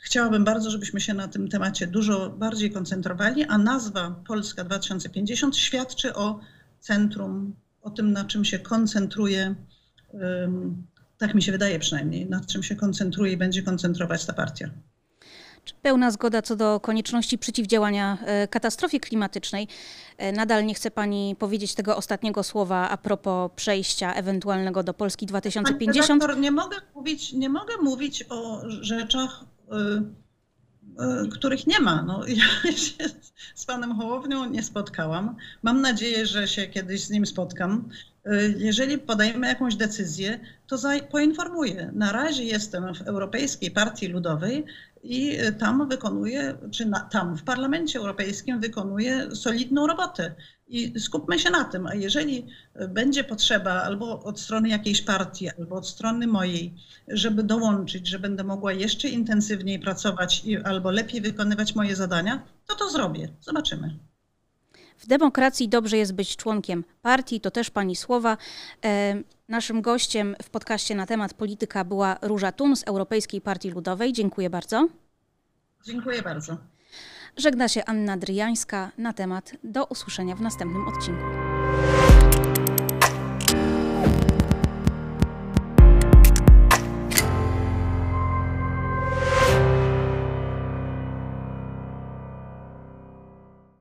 Chciałabym 0.00 0.44
bardzo, 0.44 0.70
żebyśmy 0.70 1.00
się 1.00 1.14
na 1.14 1.28
tym 1.28 1.48
temacie 1.48 1.86
dużo 1.86 2.30
bardziej 2.30 2.70
koncentrowali, 2.70 3.44
a 3.44 3.58
nazwa 3.58 4.14
Polska 4.26 4.64
2050 4.64 5.56
świadczy 5.56 6.14
o 6.14 6.40
centrum, 6.80 7.54
o 7.82 7.90
tym, 7.90 8.12
na 8.12 8.24
czym 8.24 8.44
się 8.44 8.58
koncentruje, 8.58 9.54
tak 11.18 11.34
mi 11.34 11.42
się 11.42 11.52
wydaje 11.52 11.78
przynajmniej, 11.78 12.26
nad 12.26 12.46
czym 12.46 12.62
się 12.62 12.76
koncentruje 12.76 13.32
i 13.32 13.36
będzie 13.36 13.62
koncentrować 13.62 14.26
ta 14.26 14.32
partia. 14.32 14.70
Czy 15.64 15.74
Pełna 15.82 16.10
zgoda 16.10 16.42
co 16.42 16.56
do 16.56 16.80
konieczności 16.80 17.38
przeciwdziałania 17.38 18.18
e, 18.24 18.48
katastrofie 18.48 19.00
klimatycznej. 19.00 19.68
E, 20.18 20.32
Nadal 20.32 20.66
nie 20.66 20.74
chce 20.74 20.90
Pani 20.90 21.36
powiedzieć 21.38 21.74
tego 21.74 21.96
ostatniego 21.96 22.42
słowa 22.42 22.88
a 22.88 22.96
propos 22.96 23.50
przejścia 23.56 24.14
ewentualnego 24.14 24.82
do 24.82 24.94
Polski 24.94 25.26
Pani 25.26 25.28
2050? 25.28 26.22
redaktor, 26.22 26.42
nie 26.42 26.50
mogę 26.50 26.76
mówić, 26.94 27.32
nie 27.32 27.48
mogę 27.48 27.74
mówić 27.82 28.24
o 28.28 28.62
rzeczach, 28.68 29.44
których 31.32 31.66
nie 31.66 31.80
ma. 31.80 32.02
No, 32.02 32.26
ja 32.64 32.72
się 32.72 33.04
z 33.54 33.64
panem 33.64 33.96
Hołownią 33.96 34.50
nie 34.50 34.62
spotkałam. 34.62 35.36
Mam 35.62 35.80
nadzieję, 35.80 36.26
że 36.26 36.48
się 36.48 36.66
kiedyś 36.66 37.04
z 37.04 37.10
nim 37.10 37.26
spotkam. 37.26 37.88
Y, 38.26 38.54
Jeżeli 38.58 38.98
podejmę 38.98 39.48
jakąś 39.48 39.76
decyzję, 39.76 40.40
to 40.66 40.76
poinformuję. 41.10 41.90
Na 41.94 42.12
razie 42.12 42.44
jestem 42.44 42.94
w 42.94 43.02
Europejskiej 43.02 43.70
Partii 43.70 44.08
Ludowej 44.08 44.64
i 45.02 45.40
y, 45.40 45.52
tam 45.52 45.88
wykonuję, 45.88 46.54
czy 46.70 46.86
na, 46.86 47.00
tam 47.00 47.36
w 47.36 47.42
Parlamencie 47.42 47.98
Europejskim 47.98 48.60
wykonuję 48.60 49.34
solidną 49.34 49.86
robotę. 49.86 50.34
I 50.68 51.00
skupmy 51.00 51.38
się 51.38 51.50
na 51.50 51.64
tym. 51.64 51.86
A 51.86 51.94
jeżeli 51.94 52.46
y, 52.80 52.88
będzie 52.88 53.24
potrzeba 53.24 53.72
albo 53.72 54.22
od 54.22 54.40
strony 54.40 54.68
jakiejś 54.68 55.02
partii, 55.02 55.50
albo 55.58 55.76
od 55.76 55.88
strony 55.88 56.26
mojej, 56.26 56.74
żeby 57.08 57.42
dołączyć, 57.42 58.08
że 58.08 58.18
będę 58.18 58.44
mogła 58.44 58.72
jeszcze 58.72 59.08
intensywniej 59.08 59.78
pracować 59.78 60.44
i, 60.44 60.56
albo 60.56 60.90
lepiej 60.90 61.20
wykonywać 61.20 61.74
moje 61.74 61.96
zadania, 61.96 62.42
to 62.66 62.74
to 62.74 62.90
zrobię. 62.90 63.28
Zobaczymy. 63.40 64.09
W 65.00 65.06
demokracji 65.06 65.68
dobrze 65.68 65.96
jest 65.96 66.14
być 66.14 66.36
członkiem 66.36 66.84
partii, 67.02 67.40
to 67.40 67.50
też 67.50 67.70
Pani 67.70 67.96
słowa. 67.96 68.36
E, 68.84 69.22
Naszym 69.48 69.82
gościem 69.82 70.36
w 70.42 70.50
podcaście 70.50 70.94
na 70.94 71.06
temat 71.06 71.34
polityka 71.34 71.84
była 71.84 72.16
Róża 72.22 72.52
Tun 72.52 72.76
z 72.76 72.82
Europejskiej 72.82 73.40
Partii 73.40 73.70
Ludowej. 73.70 74.12
Dziękuję 74.12 74.50
bardzo. 74.50 74.88
Dziękuję 75.84 76.22
bardzo. 76.22 76.56
Żegna 77.36 77.68
się 77.68 77.84
Anna 77.84 78.16
Dryjańska 78.16 78.92
na 78.98 79.12
temat. 79.12 79.52
Do 79.64 79.84
usłyszenia 79.84 80.36
w 80.36 80.40
następnym 80.40 80.88
odcinku. 80.88 81.24